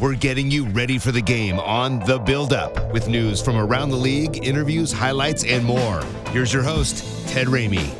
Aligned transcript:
We're 0.00 0.14
getting 0.14 0.48
you 0.48 0.64
ready 0.66 0.96
for 0.96 1.10
the 1.10 1.20
game 1.20 1.58
on 1.58 1.98
The 1.98 2.20
Build 2.20 2.52
Up 2.52 2.92
with 2.92 3.08
news 3.08 3.42
from 3.42 3.56
around 3.56 3.90
the 3.90 3.96
league, 3.96 4.46
interviews, 4.46 4.92
highlights, 4.92 5.42
and 5.42 5.64
more. 5.64 6.04
Here's 6.30 6.52
your 6.52 6.62
host, 6.62 7.28
Ted 7.28 7.48
Ramey. 7.48 7.92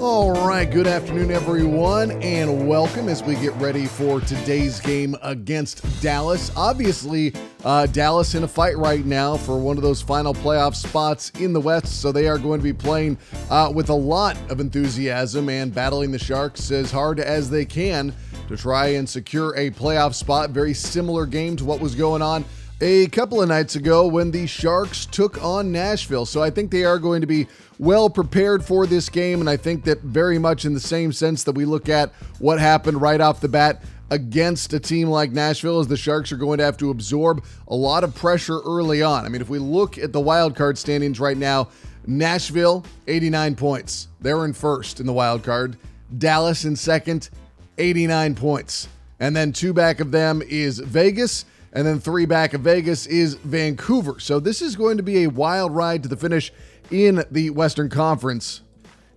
All 0.00 0.32
right, 0.32 0.68
good 0.68 0.88
afternoon, 0.88 1.30
everyone, 1.30 2.10
and 2.22 2.66
welcome 2.66 3.08
as 3.08 3.22
we 3.22 3.36
get 3.36 3.54
ready 3.54 3.86
for 3.86 4.20
today's 4.20 4.80
game 4.80 5.14
against 5.22 5.84
Dallas. 6.02 6.50
Obviously, 6.56 7.32
uh, 7.64 7.86
Dallas 7.86 8.34
in 8.34 8.42
a 8.42 8.48
fight 8.48 8.76
right 8.76 9.04
now 9.04 9.36
for 9.36 9.60
one 9.60 9.76
of 9.76 9.84
those 9.84 10.02
final 10.02 10.34
playoff 10.34 10.74
spots 10.74 11.30
in 11.38 11.52
the 11.52 11.60
West, 11.60 12.00
so 12.00 12.10
they 12.10 12.26
are 12.26 12.36
going 12.36 12.58
to 12.58 12.64
be 12.64 12.72
playing 12.72 13.16
uh, 13.48 13.70
with 13.72 13.90
a 13.90 13.94
lot 13.94 14.36
of 14.50 14.58
enthusiasm 14.58 15.48
and 15.50 15.72
battling 15.72 16.10
the 16.10 16.18
Sharks 16.18 16.72
as 16.72 16.90
hard 16.90 17.20
as 17.20 17.48
they 17.48 17.64
can 17.64 18.12
to 18.48 18.56
try 18.56 18.88
and 18.88 19.08
secure 19.08 19.54
a 19.56 19.70
playoff 19.70 20.14
spot. 20.14 20.50
Very 20.50 20.74
similar 20.74 21.26
game 21.26 21.56
to 21.56 21.64
what 21.64 21.80
was 21.80 21.94
going 21.94 22.22
on 22.22 22.44
a 22.80 23.06
couple 23.06 23.40
of 23.40 23.48
nights 23.48 23.76
ago 23.76 24.06
when 24.06 24.30
the 24.30 24.46
Sharks 24.46 25.06
took 25.06 25.42
on 25.42 25.72
Nashville. 25.72 26.26
So 26.26 26.42
I 26.42 26.50
think 26.50 26.70
they 26.70 26.84
are 26.84 26.98
going 26.98 27.22
to 27.22 27.26
be 27.26 27.46
well 27.78 28.10
prepared 28.10 28.64
for 28.64 28.86
this 28.86 29.08
game. 29.08 29.40
And 29.40 29.48
I 29.48 29.56
think 29.56 29.84
that 29.84 30.02
very 30.02 30.38
much 30.38 30.64
in 30.64 30.74
the 30.74 30.80
same 30.80 31.12
sense 31.12 31.44
that 31.44 31.54
we 31.54 31.64
look 31.64 31.88
at 31.88 32.12
what 32.38 32.60
happened 32.60 33.00
right 33.00 33.20
off 33.20 33.40
the 33.40 33.48
bat 33.48 33.82
against 34.10 34.72
a 34.72 34.78
team 34.78 35.08
like 35.08 35.32
Nashville, 35.32 35.80
as 35.80 35.88
the 35.88 35.96
Sharks 35.96 36.30
are 36.30 36.36
going 36.36 36.58
to 36.58 36.64
have 36.64 36.76
to 36.76 36.90
absorb 36.90 37.44
a 37.68 37.74
lot 37.74 38.04
of 38.04 38.14
pressure 38.14 38.60
early 38.64 39.02
on. 39.02 39.24
I 39.24 39.28
mean, 39.28 39.40
if 39.40 39.48
we 39.48 39.58
look 39.58 39.98
at 39.98 40.12
the 40.12 40.20
wild 40.20 40.54
card 40.54 40.78
standings 40.78 41.18
right 41.18 41.36
now, 41.36 41.68
Nashville, 42.06 42.84
89 43.08 43.56
points. 43.56 44.08
They're 44.20 44.44
in 44.44 44.52
first 44.52 45.00
in 45.00 45.06
the 45.06 45.12
wild 45.12 45.42
card. 45.42 45.76
Dallas 46.18 46.64
in 46.64 46.76
second, 46.76 47.30
89 47.78 48.34
points. 48.34 48.88
And 49.18 49.34
then 49.34 49.52
two 49.52 49.72
back 49.72 50.00
of 50.00 50.10
them 50.10 50.42
is 50.46 50.78
Vegas 50.78 51.44
and 51.76 51.86
then 51.86 52.00
three 52.00 52.24
back 52.24 52.54
of 52.54 52.62
Vegas 52.62 53.06
is 53.06 53.34
Vancouver. 53.34 54.18
So 54.18 54.40
this 54.40 54.62
is 54.62 54.76
going 54.76 54.96
to 54.96 55.02
be 55.02 55.24
a 55.24 55.26
wild 55.28 55.74
ride 55.74 56.02
to 56.04 56.08
the 56.08 56.16
finish 56.16 56.50
in 56.90 57.22
the 57.30 57.50
Western 57.50 57.90
Conference. 57.90 58.62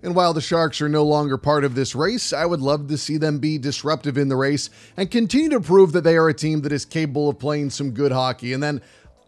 And 0.04 0.14
while 0.14 0.34
the 0.34 0.42
Sharks 0.42 0.82
are 0.82 0.90
no 0.90 1.06
longer 1.06 1.38
part 1.38 1.64
of 1.64 1.74
this 1.74 1.96
race, 1.96 2.34
I 2.34 2.46
would 2.46 2.60
love 2.60 2.90
to 2.90 2.98
see 2.98 3.16
them 3.16 3.40
be 3.40 3.58
disruptive 3.58 4.18
in 4.18 4.28
the 4.28 4.36
race 4.36 4.70
and 4.98 5.10
continue 5.10 5.50
to 5.52 5.62
prove 5.62 5.94
that 5.94 6.04
they 6.04 6.18
are 6.18 6.28
a 6.28 6.34
team 6.34 6.60
that 6.64 6.74
is 6.74 6.84
capable 6.84 7.30
of 7.30 7.40
playing 7.40 7.70
some 7.70 7.92
good 7.92 8.12
hockey. 8.12 8.52
And 8.52 8.62
then, 8.62 8.82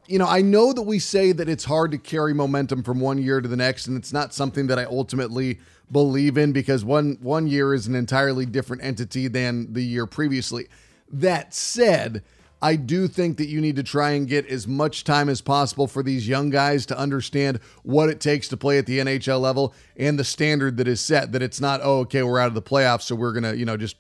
you 0.08 0.20
know, 0.20 0.28
I 0.28 0.42
know 0.42 0.74
that 0.74 0.82
we 0.82 1.00
say 1.00 1.32
that 1.32 1.48
it's 1.48 1.64
hard 1.64 1.92
to 1.92 1.98
carry 1.98 2.34
momentum 2.34 2.84
from 2.84 3.00
one 3.00 3.18
year 3.18 3.40
to 3.40 3.48
the 3.48 3.56
next, 3.56 3.88
and 3.88 3.96
it's 3.96 4.12
not 4.12 4.34
something 4.34 4.68
that 4.68 4.78
I 4.78 4.84
ultimately 4.84 5.60
believe 5.92 6.38
in 6.38 6.52
because 6.54 6.86
one 6.86 7.18
one 7.22 7.48
year 7.48 7.74
is 7.74 7.88
an 7.88 7.96
entirely 7.96 8.46
different 8.46 8.84
entity 8.84 9.28
than 9.28 9.74
the 9.74 9.84
year 9.84 10.06
previously. 10.06 10.68
That 11.12 11.54
said, 11.54 12.24
I 12.62 12.76
do 12.76 13.08
think 13.08 13.38
that 13.38 13.48
you 13.48 13.60
need 13.60 13.76
to 13.78 13.84
try 13.84 14.12
and 14.12 14.28
get 14.28 14.48
as 14.48 14.68
much 14.68 15.04
time 15.04 15.30
as 15.30 15.42
possible 15.42 15.88
for 15.88 16.04
these 16.04 16.28
young 16.28 16.52
guys 16.52 16.86
to 16.88 16.98
understand 16.98 17.60
what 17.84 18.10
it 18.10 18.20
takes 18.20 18.48
to 18.50 18.58
play 18.58 18.78
at 18.78 18.86
the 18.86 19.00
NHL 19.00 19.42
level 19.42 19.74
and 19.98 20.18
the 20.18 20.24
standard 20.24 20.78
that 20.78 20.88
is 20.88 21.02
set. 21.02 21.32
That 21.32 21.42
it's 21.42 21.60
not, 21.60 21.82
oh, 21.84 22.00
okay, 22.02 22.22
we're 22.22 22.40
out 22.40 22.48
of 22.48 22.54
the 22.54 22.62
playoffs, 22.62 23.02
so 23.02 23.16
we're 23.16 23.34
going 23.34 23.44
to, 23.44 23.58
you 23.58 23.66
know, 23.66 23.78
just 23.78 23.96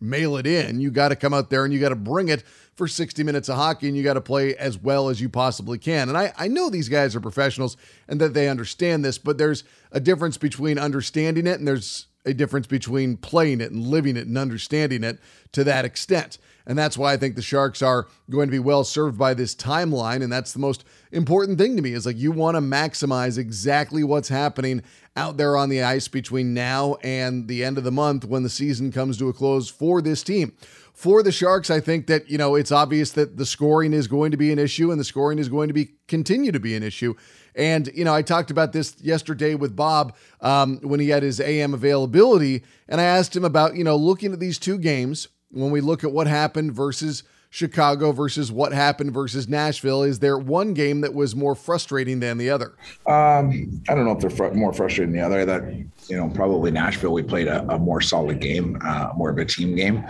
mail 0.00 0.36
it 0.36 0.46
in. 0.46 0.80
You 0.80 0.90
got 0.90 1.08
to 1.08 1.16
come 1.16 1.32
out 1.32 1.48
there 1.48 1.64
and 1.64 1.72
you 1.72 1.80
got 1.80 1.88
to 1.88 1.96
bring 1.96 2.28
it 2.28 2.44
for 2.76 2.88
60 2.88 3.22
minutes 3.22 3.48
of 3.48 3.56
hockey 3.56 3.88
and 3.88 3.96
you 3.96 4.02
got 4.02 4.14
to 4.14 4.20
play 4.20 4.56
as 4.56 4.78
well 4.78 5.08
as 5.08 5.20
you 5.20 5.28
possibly 5.28 5.78
can. 5.78 6.08
And 6.08 6.18
I, 6.18 6.32
I 6.36 6.48
know 6.48 6.70
these 6.70 6.88
guys 6.88 7.14
are 7.14 7.20
professionals 7.20 7.76
and 8.08 8.20
that 8.20 8.34
they 8.34 8.48
understand 8.48 9.04
this, 9.04 9.18
but 9.18 9.38
there's 9.38 9.64
a 9.92 10.00
difference 10.00 10.36
between 10.36 10.78
understanding 10.78 11.46
it 11.46 11.58
and 11.58 11.68
there's 11.68 12.06
a 12.26 12.34
difference 12.34 12.66
between 12.66 13.16
playing 13.16 13.60
it 13.60 13.70
and 13.70 13.86
living 13.86 14.16
it 14.16 14.26
and 14.26 14.38
understanding 14.38 15.04
it 15.04 15.18
to 15.52 15.62
that 15.64 15.84
extent. 15.84 16.38
And 16.66 16.78
that's 16.78 16.96
why 16.96 17.12
I 17.12 17.16
think 17.16 17.36
the 17.36 17.42
Sharks 17.42 17.82
are 17.82 18.06
going 18.30 18.46
to 18.46 18.52
be 18.52 18.58
well 18.58 18.84
served 18.84 19.18
by 19.18 19.34
this 19.34 19.54
timeline. 19.54 20.22
And 20.22 20.32
that's 20.32 20.52
the 20.52 20.58
most 20.58 20.84
important 21.12 21.58
thing 21.58 21.76
to 21.76 21.82
me 21.82 21.92
is 21.92 22.06
like 22.06 22.16
you 22.16 22.32
want 22.32 22.56
to 22.56 22.60
maximize 22.60 23.36
exactly 23.36 24.02
what's 24.02 24.28
happening 24.28 24.82
out 25.16 25.36
there 25.36 25.56
on 25.56 25.68
the 25.68 25.82
ice 25.82 26.08
between 26.08 26.54
now 26.54 26.96
and 27.02 27.46
the 27.48 27.62
end 27.62 27.78
of 27.78 27.84
the 27.84 27.92
month 27.92 28.24
when 28.24 28.42
the 28.42 28.48
season 28.48 28.90
comes 28.90 29.18
to 29.18 29.28
a 29.28 29.32
close 29.32 29.68
for 29.68 30.00
this 30.00 30.22
team. 30.22 30.52
For 30.94 31.22
the 31.22 31.32
Sharks, 31.32 31.70
I 31.70 31.80
think 31.80 32.06
that, 32.06 32.30
you 32.30 32.38
know, 32.38 32.54
it's 32.54 32.70
obvious 32.70 33.10
that 33.12 33.36
the 33.36 33.44
scoring 33.44 33.92
is 33.92 34.06
going 34.06 34.30
to 34.30 34.36
be 34.36 34.52
an 34.52 34.60
issue 34.60 34.90
and 34.90 35.00
the 35.00 35.04
scoring 35.04 35.40
is 35.40 35.48
going 35.48 35.68
to 35.68 35.74
be 35.74 35.90
continue 36.06 36.52
to 36.52 36.60
be 36.60 36.76
an 36.76 36.84
issue. 36.84 37.14
And, 37.56 37.90
you 37.94 38.04
know, 38.04 38.14
I 38.14 38.22
talked 38.22 38.50
about 38.50 38.72
this 38.72 38.96
yesterday 39.00 39.54
with 39.54 39.74
Bob 39.74 40.16
um, 40.40 40.78
when 40.82 41.00
he 41.00 41.08
had 41.08 41.22
his 41.22 41.40
AM 41.40 41.74
availability. 41.74 42.62
And 42.88 43.00
I 43.00 43.04
asked 43.04 43.34
him 43.34 43.44
about, 43.44 43.76
you 43.76 43.84
know, 43.84 43.96
looking 43.96 44.32
at 44.32 44.40
these 44.40 44.58
two 44.58 44.78
games, 44.78 45.28
when 45.54 45.70
we 45.70 45.80
look 45.80 46.04
at 46.04 46.12
what 46.12 46.26
happened 46.26 46.72
versus 46.72 47.22
Chicago 47.54 48.10
versus 48.10 48.50
what 48.50 48.72
happened 48.72 49.12
versus 49.12 49.48
Nashville? 49.48 50.02
Is 50.02 50.18
there 50.18 50.36
one 50.36 50.74
game 50.74 51.02
that 51.02 51.14
was 51.14 51.36
more 51.36 51.54
frustrating 51.54 52.18
than 52.18 52.36
the 52.36 52.50
other? 52.50 52.72
Um, 53.06 53.80
I 53.88 53.94
don't 53.94 54.04
know 54.04 54.10
if 54.10 54.18
they're 54.18 54.28
fr- 54.28 54.50
more 54.54 54.72
frustrating 54.72 55.12
than 55.12 55.20
the 55.20 55.26
other. 55.26 55.44
That 55.44 55.72
you 56.08 56.16
know, 56.16 56.28
probably 56.30 56.72
Nashville. 56.72 57.12
We 57.12 57.22
played 57.22 57.46
a, 57.46 57.62
a 57.72 57.78
more 57.78 58.00
solid 58.00 58.40
game, 58.40 58.76
uh, 58.84 59.10
more 59.16 59.30
of 59.30 59.38
a 59.38 59.44
team 59.44 59.76
game, 59.76 60.04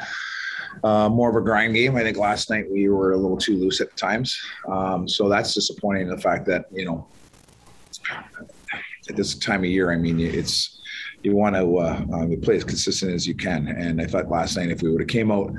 uh, 0.85 1.11
more 1.11 1.29
of 1.29 1.37
a 1.37 1.43
grind 1.43 1.75
game. 1.75 1.97
I 1.97 2.03
think 2.03 2.17
last 2.17 2.49
night 2.49 2.65
we 2.71 2.89
were 2.89 3.13
a 3.13 3.17
little 3.19 3.37
too 3.37 3.59
loose 3.59 3.83
at 3.83 3.95
times, 3.95 4.41
um, 4.67 5.07
so 5.07 5.29
that's 5.29 5.53
disappointing. 5.53 6.09
The 6.09 6.17
fact 6.17 6.47
that 6.47 6.65
you 6.73 6.87
know, 6.87 7.07
at 9.09 9.17
this 9.17 9.35
time 9.35 9.61
of 9.61 9.71
year, 9.71 9.93
I 9.93 9.97
mean, 9.97 10.21
it's 10.21 10.81
you 11.23 11.35
want 11.35 11.57
to 11.57 11.79
uh, 11.79 12.05
uh, 12.13 12.27
play 12.43 12.57
as 12.57 12.65
consistent 12.65 13.13
as 13.13 13.27
you 13.27 13.35
can. 13.35 13.69
And 13.69 14.01
I 14.01 14.07
thought 14.07 14.29
last 14.29 14.57
night, 14.57 14.71
if 14.71 14.83
we 14.83 14.91
would 14.91 15.01
have 15.01 15.09
came 15.09 15.31
out 15.31 15.55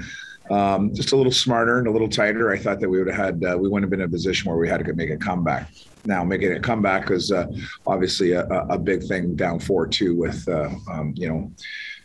um, 0.51 0.93
just 0.93 1.11
a 1.11 1.15
little 1.15 1.31
smarter 1.31 1.79
and 1.79 1.87
a 1.87 1.91
little 1.91 2.07
tighter, 2.07 2.51
I 2.51 2.57
thought 2.57 2.79
that 2.79 2.89
we 2.89 2.99
would 2.99 3.07
have 3.07 3.17
had 3.17 3.43
uh, 3.43 3.57
we 3.57 3.67
wouldn't 3.67 3.83
have 3.83 3.89
been 3.89 4.01
in 4.01 4.07
a 4.07 4.11
position 4.11 4.49
where 4.49 4.59
we 4.59 4.69
had 4.69 4.85
to 4.85 4.93
make 4.93 5.09
a 5.09 5.17
comeback. 5.17 5.71
Now 6.05 6.23
making 6.23 6.53
a 6.53 6.59
comeback 6.59 7.09
is 7.09 7.31
uh, 7.31 7.47
obviously 7.87 8.33
a, 8.33 8.45
a, 8.45 8.77
big 8.77 9.03
thing 9.07 9.35
down 9.35 9.59
four 9.59 9.87
two 9.87 10.15
with 10.15 10.47
uh, 10.47 10.69
um, 10.91 11.13
you 11.15 11.27
know 11.27 11.51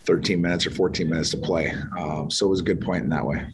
13 0.04 0.40
minutes 0.40 0.66
or 0.66 0.70
14 0.70 1.08
minutes 1.08 1.30
to 1.30 1.36
play. 1.36 1.74
Um, 1.98 2.30
so 2.30 2.46
it 2.46 2.50
was 2.50 2.60
a 2.60 2.64
good 2.64 2.80
point 2.80 3.04
in 3.04 3.10
that 3.10 3.26
way. 3.26 3.46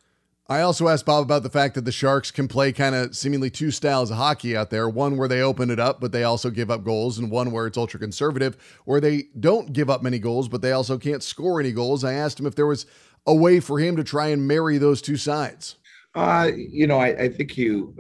I 0.49 0.61
also 0.61 0.87
asked 0.87 1.07
Bob 1.07 1.25
about 1.25 1.43
the 1.43 1.51
fact 1.51 1.75
that 1.75 1.85
the 1.85 1.93
Sharks 1.93 2.31
can 2.31 2.47
play 2.47 2.73
kind 2.73 2.95
of 2.95 3.17
seemingly 3.17 3.51
two 3.51 3.73
styles 3.73 4.13
of 4.13 4.17
hockey 4.17 4.57
out 4.57 4.71
there 4.71 4.89
one 4.89 5.17
where 5.17 5.27
they 5.27 5.41
open 5.41 5.71
it 5.71 5.81
up, 5.81 6.01
but 6.01 6.13
they 6.13 6.23
also 6.23 6.51
give 6.51 6.71
up 6.71 6.85
goals, 6.85 7.19
and 7.19 7.33
one 7.33 7.51
where 7.51 7.67
it's 7.67 7.77
ultra 7.77 7.99
conservative, 7.99 8.57
where 8.85 9.01
they 9.01 9.25
don't 9.41 9.73
give 9.73 9.91
up 9.91 10.05
many 10.05 10.21
goals, 10.21 10.49
but 10.49 10.63
they 10.63 10.71
also 10.71 10.99
can't 10.99 11.23
score 11.23 11.59
any 11.59 11.73
goals. 11.73 12.05
I 12.05 12.13
asked 12.13 12.39
him 12.39 12.47
if 12.47 12.55
there 12.55 12.67
was 12.67 12.87
a 13.27 13.35
way 13.35 13.59
for 13.59 13.81
him 13.81 13.97
to 13.97 14.05
try 14.05 14.29
and 14.29 14.47
marry 14.47 14.79
those 14.79 15.03
two 15.03 15.17
sides. 15.17 15.77
Uh, 16.15 16.51
you 16.55 16.87
know, 16.87 16.99
I, 16.99 17.09
I 17.09 17.29
think 17.29 17.57
you, 17.57 17.95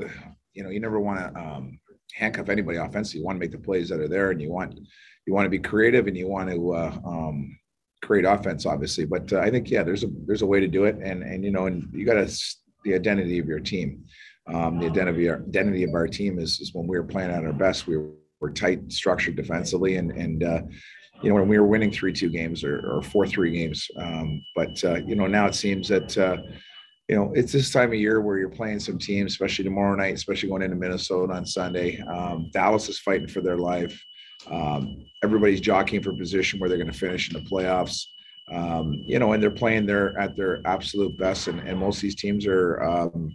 you 0.54 0.62
know, 0.62 0.70
you 0.70 0.78
never 0.78 1.00
want 1.00 1.18
to 1.18 1.40
um, 1.40 1.80
handcuff 2.14 2.48
anybody 2.48 2.78
offensively. 2.78 3.20
You 3.20 3.26
want 3.26 3.36
to 3.36 3.40
make 3.40 3.50
the 3.50 3.58
plays 3.58 3.88
that 3.88 4.00
are 4.00 4.08
there, 4.08 4.30
and 4.30 4.40
you 4.40 4.50
want 4.52 4.78
you 5.26 5.34
want 5.34 5.46
to 5.46 5.50
be 5.50 5.58
creative, 5.58 6.06
and 6.06 6.16
you 6.16 6.28
want 6.28 6.48
to 6.50 6.72
uh, 6.72 6.98
um, 7.04 7.58
create 8.02 8.24
offense, 8.24 8.66
obviously. 8.66 9.04
But 9.04 9.32
uh, 9.32 9.40
I 9.40 9.50
think 9.50 9.70
yeah, 9.70 9.82
there's 9.82 10.04
a 10.04 10.08
there's 10.26 10.42
a 10.42 10.46
way 10.46 10.60
to 10.60 10.68
do 10.68 10.84
it, 10.84 10.96
and 10.96 11.22
and 11.22 11.44
you 11.44 11.50
know, 11.50 11.66
and 11.66 11.88
you 11.92 12.04
got 12.04 12.14
to 12.14 12.32
the 12.84 12.94
identity 12.94 13.38
of 13.38 13.46
your 13.46 13.60
team. 13.60 14.04
Um, 14.52 14.78
the 14.78 14.86
identity 14.86 15.28
identity 15.28 15.84
of 15.84 15.94
our 15.94 16.06
team 16.06 16.38
is 16.38 16.60
is 16.60 16.72
when 16.74 16.86
we 16.86 16.96
were 16.96 17.04
playing 17.04 17.30
at 17.30 17.44
our 17.44 17.52
best, 17.52 17.86
we 17.86 17.96
were, 17.96 18.12
tight, 18.54 18.92
structured 18.92 19.34
defensively, 19.34 19.96
and 19.96 20.12
and 20.12 20.44
uh, 20.44 20.62
you 21.22 21.30
know 21.30 21.34
when 21.34 21.48
we 21.48 21.58
were 21.58 21.66
winning 21.66 21.90
three 21.90 22.12
two 22.12 22.28
games 22.28 22.62
or, 22.62 22.78
or 22.88 23.02
four 23.02 23.26
three 23.26 23.50
games. 23.50 23.88
Um, 23.98 24.44
but 24.54 24.82
uh, 24.84 25.00
you 25.06 25.16
know 25.16 25.26
now 25.26 25.46
it 25.46 25.54
seems 25.54 25.88
that. 25.88 26.16
Uh, 26.16 26.36
you 27.08 27.14
know, 27.14 27.32
it's 27.36 27.52
this 27.52 27.70
time 27.70 27.90
of 27.90 27.94
year 27.94 28.20
where 28.20 28.36
you're 28.36 28.48
playing 28.48 28.80
some 28.80 28.98
teams, 28.98 29.30
especially 29.30 29.64
tomorrow 29.64 29.94
night, 29.94 30.14
especially 30.14 30.48
going 30.48 30.62
into 30.62 30.74
Minnesota 30.74 31.34
on 31.34 31.46
Sunday. 31.46 32.00
Um, 32.00 32.50
Dallas 32.52 32.88
is 32.88 32.98
fighting 32.98 33.28
for 33.28 33.40
their 33.40 33.58
life. 33.58 34.04
Um, 34.50 35.04
everybody's 35.22 35.60
jockeying 35.60 36.02
for 36.02 36.12
position 36.16 36.58
where 36.58 36.68
they're 36.68 36.78
going 36.78 36.92
to 36.92 36.98
finish 36.98 37.32
in 37.32 37.42
the 37.42 37.48
playoffs. 37.48 38.02
Um, 38.52 38.92
you 39.06 39.18
know, 39.18 39.32
and 39.32 39.42
they're 39.42 39.50
playing 39.50 39.86
their 39.86 40.16
at 40.20 40.36
their 40.36 40.60
absolute 40.66 41.18
best, 41.18 41.48
and, 41.48 41.58
and 41.60 41.76
most 41.78 41.96
of 41.96 42.02
these 42.02 42.14
teams 42.14 42.46
are, 42.46 42.80
um, 42.80 43.32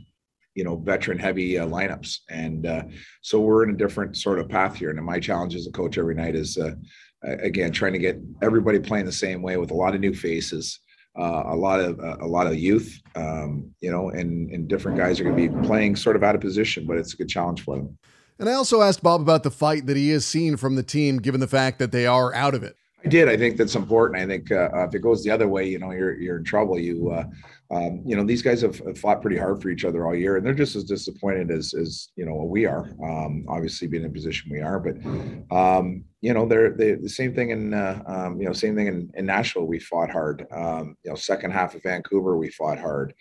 you 0.55 0.63
know, 0.63 0.77
veteran 0.77 1.19
heavy 1.19 1.59
uh, 1.59 1.65
lineups, 1.67 2.19
and 2.29 2.65
uh, 2.65 2.83
so 3.21 3.41
we're 3.41 3.63
in 3.63 3.71
a 3.71 3.77
different 3.77 4.15
sort 4.15 4.39
of 4.39 4.47
path 4.47 4.77
here. 4.77 4.89
And 4.89 5.05
my 5.05 5.19
challenge 5.19 5.53
as 5.53 5.67
a 5.67 5.71
coach 5.71 5.97
every 5.97 6.15
night 6.15 6.35
is, 6.35 6.57
uh, 6.57 6.75
again, 7.23 7.73
trying 7.73 7.91
to 7.91 7.99
get 7.99 8.21
everybody 8.41 8.79
playing 8.79 9.05
the 9.05 9.11
same 9.11 9.41
way 9.41 9.57
with 9.57 9.71
a 9.71 9.75
lot 9.75 9.95
of 9.95 9.99
new 9.99 10.13
faces. 10.13 10.79
uh, 11.19 11.43
a 11.47 11.55
lot 11.55 11.79
of 11.79 11.99
uh, 11.99 12.17
a 12.21 12.27
lot 12.27 12.47
of 12.47 12.55
youth, 12.55 13.01
um, 13.15 13.69
you 13.81 13.91
know, 13.91 14.09
and 14.09 14.49
and 14.51 14.67
different 14.67 14.97
guys 14.97 15.19
are 15.19 15.23
going 15.23 15.35
to 15.35 15.49
be 15.49 15.67
playing 15.67 15.95
sort 15.95 16.15
of 16.15 16.23
out 16.23 16.35
of 16.35 16.41
position, 16.41 16.85
but 16.85 16.97
it's 16.97 17.13
a 17.13 17.17
good 17.17 17.27
challenge 17.27 17.61
for 17.61 17.77
them. 17.77 17.97
And 18.41 18.49
I 18.49 18.53
also 18.53 18.81
asked 18.81 19.03
Bob 19.03 19.21
about 19.21 19.43
the 19.43 19.51
fight 19.51 19.85
that 19.85 19.95
he 19.95 20.09
has 20.09 20.25
seen 20.25 20.57
from 20.57 20.75
the 20.75 20.81
team, 20.81 21.17
given 21.19 21.39
the 21.39 21.47
fact 21.47 21.77
that 21.77 21.91
they 21.91 22.07
are 22.07 22.33
out 22.33 22.55
of 22.55 22.63
it. 22.63 22.75
I 23.05 23.07
did. 23.07 23.29
I 23.29 23.37
think 23.37 23.55
that's 23.55 23.75
important. 23.75 24.19
I 24.19 24.25
think 24.25 24.51
uh, 24.51 24.69
uh 24.73 24.87
if 24.87 24.95
it 24.95 25.03
goes 25.03 25.23
the 25.23 25.29
other 25.29 25.47
way, 25.47 25.67
you 25.67 25.77
know, 25.77 25.91
you're 25.91 26.19
you're 26.19 26.37
in 26.37 26.43
trouble. 26.43 26.79
You, 26.79 27.11
uh, 27.11 27.25
um, 27.69 28.01
you 28.03 28.15
know, 28.15 28.23
these 28.23 28.41
guys 28.41 28.61
have, 28.61 28.81
fought 28.97 29.21
pretty 29.21 29.37
hard 29.37 29.61
for 29.61 29.69
each 29.69 29.85
other 29.85 30.07
all 30.07 30.15
year, 30.15 30.37
and 30.37 30.45
they're 30.45 30.55
just 30.55 30.75
as 30.75 30.85
disappointed 30.85 31.51
as 31.51 31.75
as 31.75 32.09
you 32.15 32.25
know 32.25 32.33
we 32.43 32.65
are. 32.65 32.89
Um, 33.03 33.45
obviously, 33.47 33.87
being 33.87 34.03
in 34.03 34.09
the 34.09 34.13
position 34.13 34.51
we 34.51 34.61
are, 34.61 34.79
but 34.79 35.55
um, 35.55 36.03
you 36.21 36.33
know, 36.33 36.47
they're, 36.47 36.71
they 36.71 36.93
the 36.95 37.09
same 37.09 37.35
thing 37.35 37.51
in 37.51 37.75
uh, 37.75 38.01
um, 38.07 38.41
you 38.41 38.47
know 38.47 38.53
same 38.53 38.75
thing 38.75 38.87
in, 38.87 39.11
in 39.13 39.27
Nashville. 39.27 39.67
We 39.67 39.79
fought 39.79 40.09
hard. 40.09 40.47
Um, 40.51 40.97
you 41.03 41.11
know, 41.11 41.15
second 41.15 41.51
half 41.51 41.75
of 41.75 41.83
Vancouver, 41.83 42.37
we 42.37 42.49
fought 42.49 42.79
hard 42.79 43.13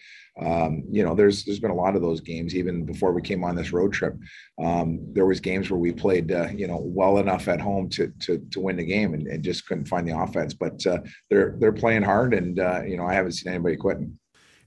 um, 0.45 0.85
you 0.91 1.05
know, 1.05 1.15
there's 1.15 1.45
there's 1.45 1.61
been 1.61 1.71
a 1.71 1.75
lot 1.75 1.97
of 1.97 2.03
those 2.03 2.21
games 2.21 2.55
even 2.55 2.85
before 2.85 3.13
we 3.13 3.23
came 3.23 3.45
on 3.45 3.57
this 3.57 3.73
road 3.73 3.93
trip. 3.93 4.15
Um, 4.63 5.01
there 5.13 5.27
was 5.27 5.41
games 5.41 5.71
where 5.71 5.79
we 5.79 5.93
played, 5.93 6.33
uh, 6.33 6.49
you 6.55 6.67
know, 6.67 6.81
well 6.83 7.19
enough 7.19 7.49
at 7.49 7.61
home 7.61 7.89
to 7.91 8.13
to 8.21 8.39
to 8.51 8.61
win 8.61 8.77
the 8.77 8.85
game 8.85 9.15
and, 9.15 9.27
and 9.27 9.43
just 9.43 9.67
couldn't 9.67 9.89
find 9.89 10.09
the 10.09 10.19
offense. 10.19 10.55
But 10.55 10.87
uh, 10.87 10.99
they're 11.29 11.57
they're 11.59 11.73
playing 11.73 12.03
hard, 12.03 12.35
and 12.35 12.59
uh, 12.59 12.83
you 12.87 12.97
know, 12.97 13.07
I 13.07 13.15
haven't 13.15 13.33
seen 13.33 13.53
anybody 13.53 13.77
quitting. 13.77 14.19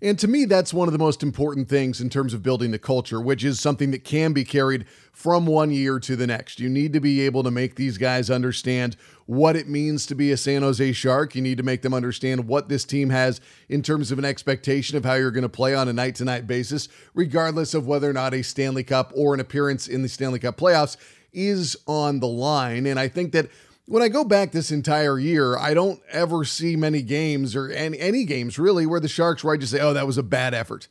And 0.03 0.19
to 0.19 0.27
me, 0.27 0.43
that's 0.43 0.73
one 0.73 0.89
of 0.89 0.91
the 0.91 0.99
most 0.99 1.23
important 1.23 1.69
things 1.69 2.01
in 2.01 2.09
terms 2.09 2.33
of 2.33 2.43
building 2.43 2.71
the 2.71 2.77
culture, 2.77 3.21
which 3.21 3.41
is 3.41 3.61
something 3.61 3.91
that 3.91 4.03
can 4.03 4.33
be 4.33 4.43
carried 4.43 4.85
from 5.13 5.45
one 5.45 5.71
year 5.71 5.97
to 5.97 6.17
the 6.17 6.27
next. 6.27 6.59
You 6.59 6.67
need 6.67 6.91
to 6.91 6.99
be 6.99 7.21
able 7.21 7.41
to 7.43 7.51
make 7.51 7.75
these 7.75 7.97
guys 7.97 8.29
understand 8.29 8.97
what 9.27 9.55
it 9.55 9.69
means 9.69 10.05
to 10.07 10.15
be 10.15 10.33
a 10.33 10.35
San 10.35 10.61
Jose 10.61 10.91
Shark. 10.91 11.35
You 11.35 11.41
need 11.41 11.57
to 11.57 11.63
make 11.63 11.83
them 11.83 11.93
understand 11.93 12.49
what 12.49 12.67
this 12.67 12.83
team 12.83 13.11
has 13.11 13.39
in 13.69 13.81
terms 13.81 14.11
of 14.11 14.19
an 14.19 14.25
expectation 14.25 14.97
of 14.97 15.05
how 15.05 15.13
you're 15.13 15.31
going 15.31 15.43
to 15.43 15.47
play 15.47 15.73
on 15.73 15.87
a 15.87 15.93
night 15.93 16.15
to 16.15 16.25
night 16.25 16.47
basis, 16.47 16.89
regardless 17.13 17.73
of 17.73 17.87
whether 17.87 18.09
or 18.09 18.13
not 18.13 18.33
a 18.33 18.41
Stanley 18.41 18.83
Cup 18.83 19.13
or 19.15 19.33
an 19.33 19.39
appearance 19.39 19.87
in 19.87 20.01
the 20.01 20.09
Stanley 20.09 20.39
Cup 20.39 20.57
playoffs 20.57 20.97
is 21.31 21.77
on 21.87 22.19
the 22.19 22.27
line. 22.27 22.85
And 22.87 22.99
I 22.99 23.07
think 23.07 23.31
that 23.31 23.49
when 23.85 24.01
I 24.01 24.07
go 24.07 24.23
back 24.23 24.51
this 24.51 24.71
entire 24.71 25.19
year, 25.19 25.57
I 25.57 25.73
don't 25.73 26.01
ever 26.09 26.45
see 26.45 26.75
many 26.75 27.01
games 27.01 27.55
or 27.55 27.69
any, 27.69 27.99
any 27.99 28.23
games 28.23 28.57
really 28.57 28.85
where 28.85 28.99
the 28.99 29.07
Sharks 29.07 29.43
where 29.43 29.53
I 29.53 29.57
just 29.57 29.71
say, 29.71 29.79
oh, 29.79 29.93
that 29.93 30.07
was 30.07 30.17
a 30.17 30.23
bad 30.23 30.53
effort. 30.53 30.87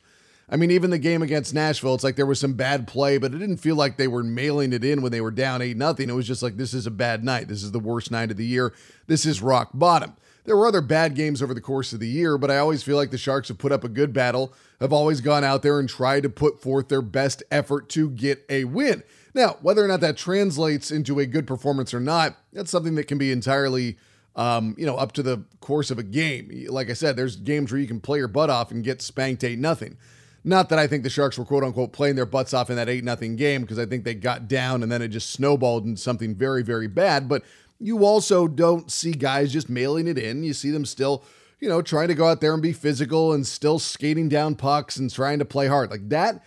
I 0.49 0.57
mean, 0.57 0.71
even 0.71 0.91
the 0.91 0.99
game 0.99 1.23
against 1.23 1.53
Nashville, 1.53 1.95
it's 1.95 2.03
like 2.03 2.15
there 2.15 2.25
was 2.25 2.39
some 2.39 2.53
bad 2.53 2.85
play, 2.85 3.17
but 3.17 3.33
it 3.33 3.39
didn't 3.39 3.57
feel 3.57 3.75
like 3.75 3.97
they 3.97 4.07
were 4.07 4.23
mailing 4.23 4.73
it 4.73 4.83
in 4.83 5.01
when 5.01 5.11
they 5.11 5.21
were 5.21 5.31
down 5.31 5.61
8 5.61 5.75
nothing. 5.77 6.09
It 6.09 6.13
was 6.13 6.27
just 6.27 6.43
like, 6.43 6.57
this 6.57 6.73
is 6.73 6.85
a 6.85 6.91
bad 6.91 7.23
night. 7.23 7.47
This 7.47 7.63
is 7.63 7.71
the 7.71 7.79
worst 7.79 8.11
night 8.11 8.29
of 8.29 8.37
the 8.37 8.45
year. 8.45 8.73
This 9.07 9.25
is 9.25 9.41
rock 9.41 9.69
bottom. 9.73 10.15
There 10.45 10.57
were 10.57 10.67
other 10.67 10.81
bad 10.81 11.15
games 11.15 11.41
over 11.41 11.53
the 11.53 11.61
course 11.61 11.93
of 11.93 11.99
the 11.99 12.07
year, 12.07 12.37
but 12.37 12.51
I 12.51 12.57
always 12.57 12.83
feel 12.83 12.97
like 12.97 13.11
the 13.11 13.17
Sharks 13.17 13.47
have 13.47 13.57
put 13.57 13.71
up 13.71 13.83
a 13.83 13.89
good 13.89 14.11
battle, 14.11 14.53
have 14.81 14.91
always 14.91 15.21
gone 15.21 15.43
out 15.43 15.61
there 15.61 15.79
and 15.79 15.87
tried 15.87 16.23
to 16.23 16.29
put 16.29 16.61
forth 16.61 16.89
their 16.89 17.01
best 17.01 17.43
effort 17.49 17.87
to 17.89 18.09
get 18.09 18.45
a 18.49 18.65
win. 18.65 19.03
Now, 19.33 19.57
whether 19.61 19.83
or 19.83 19.87
not 19.87 20.01
that 20.01 20.17
translates 20.17 20.91
into 20.91 21.19
a 21.19 21.25
good 21.25 21.47
performance 21.47 21.93
or 21.93 21.99
not, 21.99 22.37
that's 22.51 22.71
something 22.71 22.95
that 22.95 23.07
can 23.07 23.17
be 23.17 23.31
entirely, 23.31 23.97
um, 24.35 24.75
you 24.77 24.85
know, 24.85 24.95
up 24.95 25.13
to 25.13 25.23
the 25.23 25.43
course 25.61 25.89
of 25.89 25.97
a 25.97 26.03
game. 26.03 26.67
Like 26.69 26.89
I 26.89 26.93
said, 26.93 27.15
there's 27.15 27.37
games 27.37 27.71
where 27.71 27.79
you 27.79 27.87
can 27.87 28.01
play 28.01 28.19
your 28.19 28.27
butt 28.27 28.49
off 28.49 28.69
and 28.69 28.83
get 28.83 29.01
spanked 29.01 29.43
eight 29.43 29.59
nothing. 29.59 29.97
Not 30.43 30.67
that 30.69 30.79
I 30.79 30.87
think 30.87 31.03
the 31.03 31.09
Sharks 31.09 31.37
were 31.37 31.45
quote 31.45 31.63
unquote 31.63 31.93
playing 31.93 32.15
their 32.15 32.25
butts 32.25 32.53
off 32.53 32.69
in 32.69 32.75
that 32.75 32.89
eight 32.89 33.03
nothing 33.03 33.37
game 33.37 33.61
because 33.61 33.79
I 33.79 33.85
think 33.85 34.03
they 34.03 34.13
got 34.13 34.47
down 34.49 34.83
and 34.83 34.91
then 34.91 35.01
it 35.01 35.07
just 35.07 35.29
snowballed 35.29 35.85
into 35.85 36.01
something 36.01 36.35
very 36.35 36.63
very 36.63 36.87
bad. 36.87 37.29
But 37.29 37.43
you 37.83 38.05
also 38.05 38.47
don't 38.47 38.89
see 38.89 39.11
guys 39.11 39.51
just 39.51 39.69
mailing 39.69 40.07
it 40.07 40.17
in. 40.17 40.43
You 40.43 40.53
see 40.53 40.71
them 40.71 40.85
still, 40.85 41.23
you 41.59 41.67
know, 41.67 41.81
trying 41.81 42.07
to 42.07 42.15
go 42.15 42.27
out 42.27 42.39
there 42.39 42.53
and 42.53 42.61
be 42.61 42.73
physical 42.73 43.33
and 43.33 43.45
still 43.45 43.77
skating 43.77 44.29
down 44.29 44.55
pucks 44.55 44.97
and 44.97 45.13
trying 45.13 45.39
to 45.39 45.45
play 45.45 45.67
hard 45.67 45.91
like 45.91 46.07
that 46.09 46.43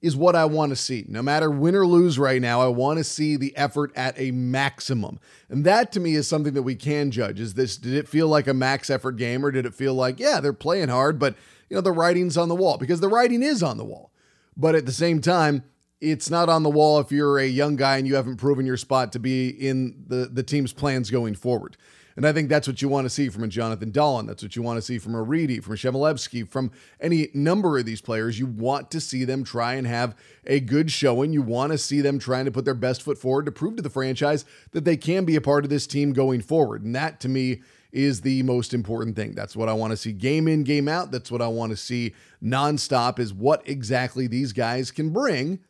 is 0.00 0.14
what 0.14 0.36
I 0.36 0.44
want 0.44 0.70
to 0.70 0.76
see. 0.76 1.04
No 1.08 1.22
matter 1.22 1.50
win 1.50 1.74
or 1.74 1.86
lose 1.86 2.18
right 2.18 2.40
now, 2.40 2.60
I 2.60 2.68
want 2.68 2.98
to 2.98 3.04
see 3.04 3.36
the 3.36 3.56
effort 3.56 3.90
at 3.96 4.18
a 4.18 4.30
maximum. 4.30 5.18
And 5.48 5.64
that 5.64 5.90
to 5.92 6.00
me 6.00 6.14
is 6.14 6.28
something 6.28 6.54
that 6.54 6.62
we 6.62 6.76
can 6.76 7.10
judge. 7.10 7.40
Is 7.40 7.54
this 7.54 7.76
did 7.76 7.94
it 7.94 8.08
feel 8.08 8.28
like 8.28 8.46
a 8.46 8.54
max 8.54 8.88
effort 8.88 9.16
game 9.16 9.44
or 9.44 9.50
did 9.50 9.66
it 9.66 9.74
feel 9.74 9.94
like, 9.94 10.20
yeah, 10.20 10.38
they're 10.40 10.52
playing 10.52 10.88
hard, 10.88 11.18
but 11.18 11.34
you 11.68 11.74
know, 11.74 11.80
the 11.80 11.92
writing's 11.92 12.36
on 12.36 12.48
the 12.48 12.54
wall 12.54 12.78
because 12.78 13.00
the 13.00 13.08
writing 13.08 13.42
is 13.42 13.62
on 13.62 13.78
the 13.78 13.84
wall. 13.84 14.12
But 14.56 14.76
at 14.76 14.86
the 14.86 14.92
same 14.92 15.20
time, 15.20 15.64
it's 16.00 16.30
not 16.30 16.48
on 16.48 16.62
the 16.62 16.70
wall 16.70 17.00
if 17.00 17.10
you're 17.10 17.38
a 17.38 17.46
young 17.46 17.76
guy 17.76 17.96
and 17.96 18.06
you 18.06 18.16
haven't 18.16 18.36
proven 18.36 18.66
your 18.66 18.76
spot 18.76 19.12
to 19.12 19.18
be 19.18 19.48
in 19.48 20.04
the 20.06 20.28
the 20.30 20.42
team's 20.42 20.72
plans 20.72 21.10
going 21.10 21.34
forward. 21.34 21.76
And 22.16 22.26
I 22.26 22.32
think 22.32 22.48
that's 22.48 22.66
what 22.66 22.80
you 22.80 22.88
want 22.88 23.04
to 23.04 23.10
see 23.10 23.28
from 23.28 23.44
a 23.44 23.48
Jonathan 23.48 23.92
Dahlen. 23.92 24.26
That's 24.26 24.42
what 24.42 24.56
you 24.56 24.62
want 24.62 24.78
to 24.78 24.82
see 24.82 24.98
from 24.98 25.14
a 25.14 25.22
Reedy, 25.22 25.60
from 25.60 25.74
a 25.74 26.16
from 26.46 26.70
any 26.98 27.28
number 27.34 27.78
of 27.78 27.84
these 27.84 28.00
players. 28.00 28.38
You 28.38 28.46
want 28.46 28.90
to 28.92 29.00
see 29.00 29.24
them 29.24 29.44
try 29.44 29.74
and 29.74 29.86
have 29.86 30.16
a 30.46 30.60
good 30.60 30.90
showing. 30.90 31.34
You 31.34 31.42
want 31.42 31.72
to 31.72 31.78
see 31.78 32.00
them 32.00 32.18
trying 32.18 32.46
to 32.46 32.50
put 32.50 32.64
their 32.64 32.74
best 32.74 33.02
foot 33.02 33.18
forward 33.18 33.44
to 33.44 33.52
prove 33.52 33.76
to 33.76 33.82
the 33.82 33.90
franchise 33.90 34.46
that 34.72 34.86
they 34.86 34.96
can 34.96 35.26
be 35.26 35.36
a 35.36 35.42
part 35.42 35.64
of 35.64 35.70
this 35.70 35.86
team 35.86 36.14
going 36.14 36.40
forward. 36.40 36.82
And 36.82 36.94
that 36.94 37.20
to 37.20 37.28
me 37.28 37.60
is 37.92 38.22
the 38.22 38.42
most 38.44 38.72
important 38.72 39.14
thing. 39.14 39.34
That's 39.34 39.54
what 39.54 39.68
I 39.68 39.74
want 39.74 39.90
to 39.90 39.96
see 39.96 40.12
game 40.12 40.48
in, 40.48 40.64
game 40.64 40.88
out. 40.88 41.10
That's 41.10 41.30
what 41.30 41.42
I 41.42 41.48
want 41.48 41.70
to 41.72 41.76
see 41.76 42.14
nonstop 42.42 43.18
is 43.18 43.34
what 43.34 43.62
exactly 43.68 44.26
these 44.26 44.54
guys 44.54 44.90
can 44.90 45.10
bring 45.10 45.60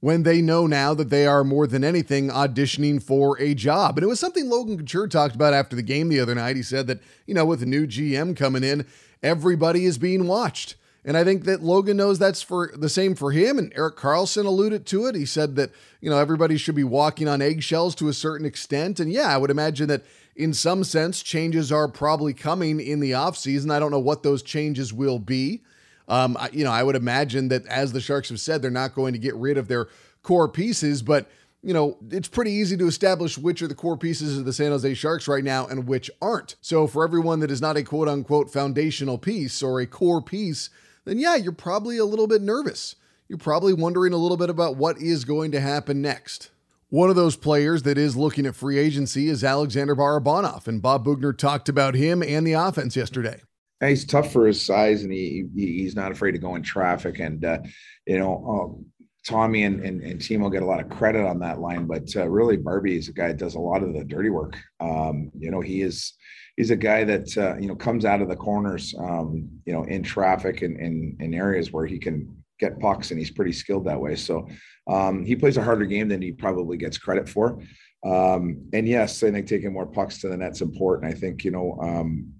when 0.00 0.22
they 0.22 0.40
know 0.40 0.66
now 0.66 0.94
that 0.94 1.10
they 1.10 1.26
are 1.26 1.44
more 1.44 1.66
than 1.66 1.84
anything 1.84 2.28
auditioning 2.28 3.02
for 3.02 3.38
a 3.38 3.54
job. 3.54 3.96
And 3.96 4.04
it 4.04 4.08
was 4.08 4.18
something 4.18 4.48
Logan 4.48 4.78
Couture 4.78 5.06
talked 5.06 5.34
about 5.34 5.54
after 5.54 5.76
the 5.76 5.82
game 5.82 6.08
the 6.08 6.20
other 6.20 6.34
night. 6.34 6.56
He 6.56 6.62
said 6.62 6.86
that, 6.86 7.00
you 7.26 7.34
know, 7.34 7.44
with 7.44 7.62
a 7.62 7.66
new 7.66 7.86
GM 7.86 8.34
coming 8.36 8.64
in, 8.64 8.86
everybody 9.22 9.84
is 9.84 9.98
being 9.98 10.26
watched. 10.26 10.76
And 11.04 11.16
I 11.16 11.24
think 11.24 11.44
that 11.44 11.62
Logan 11.62 11.96
knows 11.96 12.18
that's 12.18 12.42
for 12.42 12.72
the 12.76 12.88
same 12.88 13.14
for 13.14 13.32
him. 13.32 13.58
And 13.58 13.72
Erik 13.74 13.96
Karlsson 13.96 14.44
alluded 14.44 14.86
to 14.86 15.06
it. 15.06 15.14
He 15.14 15.24
said 15.24 15.56
that, 15.56 15.70
you 16.00 16.10
know, 16.10 16.18
everybody 16.18 16.56
should 16.56 16.74
be 16.74 16.84
walking 16.84 17.28
on 17.28 17.40
eggshells 17.40 17.94
to 17.96 18.08
a 18.08 18.12
certain 18.12 18.46
extent. 18.46 19.00
And 19.00 19.10
yeah, 19.10 19.34
I 19.34 19.38
would 19.38 19.50
imagine 19.50 19.88
that 19.88 20.04
in 20.36 20.54
some 20.54 20.84
sense, 20.84 21.22
changes 21.22 21.72
are 21.72 21.88
probably 21.88 22.32
coming 22.32 22.80
in 22.80 23.00
the 23.00 23.12
offseason. 23.12 23.70
I 23.70 23.78
don't 23.78 23.90
know 23.90 23.98
what 23.98 24.22
those 24.22 24.42
changes 24.42 24.92
will 24.92 25.18
be. 25.18 25.62
Um, 26.10 26.36
I, 26.38 26.50
you 26.52 26.64
know, 26.64 26.72
I 26.72 26.82
would 26.82 26.96
imagine 26.96 27.48
that 27.48 27.64
as 27.66 27.92
the 27.92 28.00
Sharks 28.00 28.28
have 28.30 28.40
said, 28.40 28.60
they're 28.60 28.70
not 28.70 28.96
going 28.96 29.12
to 29.12 29.18
get 29.18 29.34
rid 29.36 29.56
of 29.56 29.68
their 29.68 29.88
core 30.22 30.48
pieces, 30.48 31.02
but 31.02 31.30
you 31.62 31.72
know, 31.72 31.98
it's 32.10 32.28
pretty 32.28 32.50
easy 32.50 32.76
to 32.76 32.86
establish 32.86 33.38
which 33.38 33.62
are 33.62 33.68
the 33.68 33.74
core 33.74 33.96
pieces 33.96 34.36
of 34.36 34.44
the 34.44 34.52
San 34.52 34.72
Jose 34.72 34.94
Sharks 34.94 35.28
right 35.28 35.44
now 35.44 35.66
and 35.66 35.86
which 35.86 36.10
aren't. 36.20 36.56
So 36.60 36.86
for 36.86 37.04
everyone 37.04 37.40
that 37.40 37.50
is 37.50 37.60
not 37.60 37.76
a 37.76 37.84
quote 37.84 38.08
unquote 38.08 38.50
foundational 38.50 39.18
piece 39.18 39.62
or 39.62 39.80
a 39.80 39.86
core 39.86 40.22
piece, 40.22 40.70
then 41.04 41.18
yeah, 41.18 41.36
you're 41.36 41.52
probably 41.52 41.98
a 41.98 42.04
little 42.04 42.26
bit 42.26 42.42
nervous. 42.42 42.96
You're 43.28 43.38
probably 43.38 43.72
wondering 43.72 44.12
a 44.12 44.18
little 44.18 44.36
bit 44.36 44.50
about 44.50 44.76
what 44.76 44.98
is 44.98 45.24
going 45.24 45.52
to 45.52 45.60
happen 45.60 46.02
next. 46.02 46.50
One 46.88 47.08
of 47.08 47.14
those 47.14 47.36
players 47.36 47.84
that 47.84 47.98
is 47.98 48.16
looking 48.16 48.46
at 48.46 48.56
free 48.56 48.78
agency 48.78 49.28
is 49.28 49.44
Alexander 49.44 49.94
Barabanov, 49.94 50.66
and 50.66 50.82
Bob 50.82 51.04
Boughner 51.04 51.36
talked 51.36 51.68
about 51.68 51.94
him 51.94 52.20
and 52.20 52.44
the 52.44 52.54
offense 52.54 52.96
yesterday 52.96 53.42
he's 53.88 54.04
tough 54.04 54.32
for 54.32 54.46
his 54.46 54.64
size 54.64 55.02
and 55.02 55.12
he, 55.12 55.46
he's 55.54 55.96
not 55.96 56.12
afraid 56.12 56.32
to 56.32 56.38
go 56.38 56.54
in 56.54 56.62
traffic 56.62 57.18
and 57.18 57.44
uh, 57.44 57.58
you 58.06 58.18
know 58.18 58.44
um, 58.46 58.86
Tommy 59.26 59.64
and, 59.64 59.80
and, 59.80 60.02
and 60.02 60.18
Timo 60.18 60.50
get 60.50 60.62
a 60.62 60.66
lot 60.66 60.80
of 60.80 60.88
credit 60.88 61.26
on 61.26 61.38
that 61.40 61.60
line, 61.60 61.86
but 61.86 62.08
uh, 62.16 62.26
really 62.28 62.56
Barbie 62.56 62.96
is 62.96 63.08
a 63.08 63.12
guy 63.12 63.28
that 63.28 63.36
does 63.36 63.54
a 63.54 63.60
lot 63.60 63.82
of 63.82 63.92
the 63.92 64.04
dirty 64.04 64.30
work. 64.30 64.56
Um, 64.80 65.30
you 65.38 65.50
know, 65.50 65.60
he 65.60 65.82
is 65.82 66.14
he's 66.56 66.70
a 66.70 66.76
guy 66.76 67.04
that 67.04 67.36
uh, 67.36 67.56
you 67.58 67.68
know 67.68 67.76
comes 67.76 68.04
out 68.04 68.22
of 68.22 68.28
the 68.28 68.36
corners, 68.36 68.94
um, 68.98 69.48
you 69.66 69.72
know, 69.72 69.84
in 69.84 70.02
traffic 70.02 70.62
and 70.62 70.78
in, 70.78 71.16
in 71.20 71.34
areas 71.34 71.72
where 71.72 71.86
he 71.86 71.98
can 71.98 72.34
get 72.58 72.80
pucks, 72.80 73.10
and 73.10 73.18
he's 73.18 73.30
pretty 73.30 73.52
skilled 73.52 73.86
that 73.86 74.00
way. 74.00 74.16
So 74.16 74.48
um, 74.86 75.24
he 75.24 75.36
plays 75.36 75.58
a 75.58 75.62
harder 75.62 75.86
game 75.86 76.08
than 76.08 76.22
he 76.22 76.32
probably 76.32 76.76
gets 76.76 76.98
credit 76.98 77.28
for. 77.28 77.60
Um, 78.04 78.68
and 78.72 78.88
yes, 78.88 79.22
I 79.22 79.30
think 79.30 79.46
taking 79.46 79.72
more 79.72 79.86
pucks 79.86 80.18
to 80.20 80.28
the 80.28 80.36
net's 80.36 80.62
important. 80.62 81.12
I 81.12 81.16
think 81.16 81.44
you 81.44 81.50
know 81.50 81.78
um, 81.82 82.32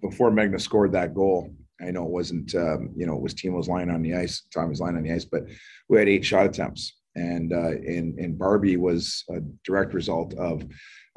before 0.00 0.30
Magna 0.30 0.58
scored 0.58 0.92
that 0.92 1.14
goal, 1.14 1.50
I 1.80 1.90
know 1.90 2.04
it 2.04 2.10
wasn't, 2.10 2.54
um, 2.54 2.90
you 2.96 3.06
know, 3.06 3.16
it 3.16 3.22
was 3.22 3.34
Timo's 3.34 3.68
line 3.68 3.90
on 3.90 4.02
the 4.02 4.14
ice, 4.14 4.42
Tommy's 4.52 4.80
line 4.80 4.96
on 4.96 5.02
the 5.02 5.12
ice, 5.12 5.24
but 5.24 5.44
we 5.88 5.98
had 5.98 6.08
eight 6.08 6.24
shot 6.24 6.46
attempts. 6.46 6.96
And 7.16 7.52
uh, 7.52 7.72
in, 7.72 8.14
in 8.18 8.36
Barbie 8.36 8.76
was 8.76 9.24
a 9.30 9.40
direct 9.64 9.94
result 9.94 10.34
of 10.34 10.64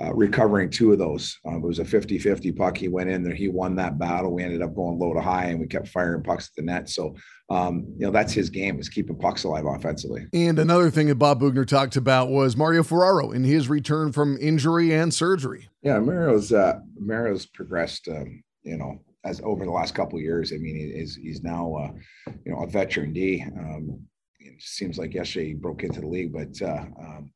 uh, 0.02 0.14
recovering 0.14 0.70
two 0.70 0.92
of 0.92 0.98
those. 0.98 1.38
Uh, 1.46 1.58
it 1.58 1.62
was 1.62 1.80
a 1.80 1.86
50 1.86 2.18
50 2.18 2.52
puck. 2.54 2.76
He 2.76 2.88
went 2.88 3.10
in 3.10 3.24
there, 3.24 3.36
he 3.36 3.48
won 3.48 3.76
that 3.76 4.00
battle. 4.00 4.34
We 4.34 4.44
ended 4.44 4.64
up 4.64 4.76
going 4.76 4.98
low 4.98 5.14
to 5.14 5.22
high 5.22 5.46
and 5.46 5.60
we 5.60 5.68
kept 5.68 5.88
firing 5.88 6.24
pucks 6.24 6.48
at 6.48 6.56
the 6.56 6.64
net. 6.64 6.90
So, 6.90 7.16
um, 7.50 7.86
you 7.98 8.08
know, 8.08 8.12
that's 8.12 8.34
his 8.34 8.50
game 8.50 8.80
is 8.80 8.90
keeping 8.90 9.18
pucks 9.18 9.44
alive 9.44 9.66
offensively. 9.66 10.26
And 10.34 10.58
another 10.58 10.90
thing 10.90 11.08
that 11.08 11.16
Bob 11.16 11.42
Boughner 11.42 11.68
talked 11.68 11.96
about 11.96 12.30
was 12.30 12.58
Mario 12.58 12.82
Ferraro 12.82 13.32
in 13.32 13.44
his 13.44 13.70
return 13.70 14.12
from 14.12 14.38
injury 14.42 14.94
and 14.94 15.14
surgery. 15.14 15.70
Yeah, 15.84 16.00
Mario's, 16.00 16.52
uh, 16.52 16.80
Mario's 16.98 17.46
progressed, 17.46 18.08
um, 18.08 18.44
you 18.64 18.78
know, 18.78 19.00
as 19.26 19.42
over 19.44 19.66
the 19.66 19.72
last 19.72 19.96
couple 19.96 20.20
years. 20.20 20.52
I 20.52 20.58
mean, 20.58 20.76
he's 20.76 21.16
he's 21.16 21.44
now 21.44 21.76
uh, 21.76 22.32
you 22.46 22.52
know 22.52 22.64
a 22.64 22.68
veteran 22.68 23.14
D. 23.14 23.44
Um, 23.58 24.00
it 24.40 24.62
seems 24.62 24.98
like 24.98 25.14
yesterday 25.14 25.48
he 25.48 25.54
broke 25.54 25.84
into 25.84 26.02
the 26.02 26.08
league, 26.08 26.34
but 26.34 26.62
uh, 26.62 26.86
um, 27.00 27.32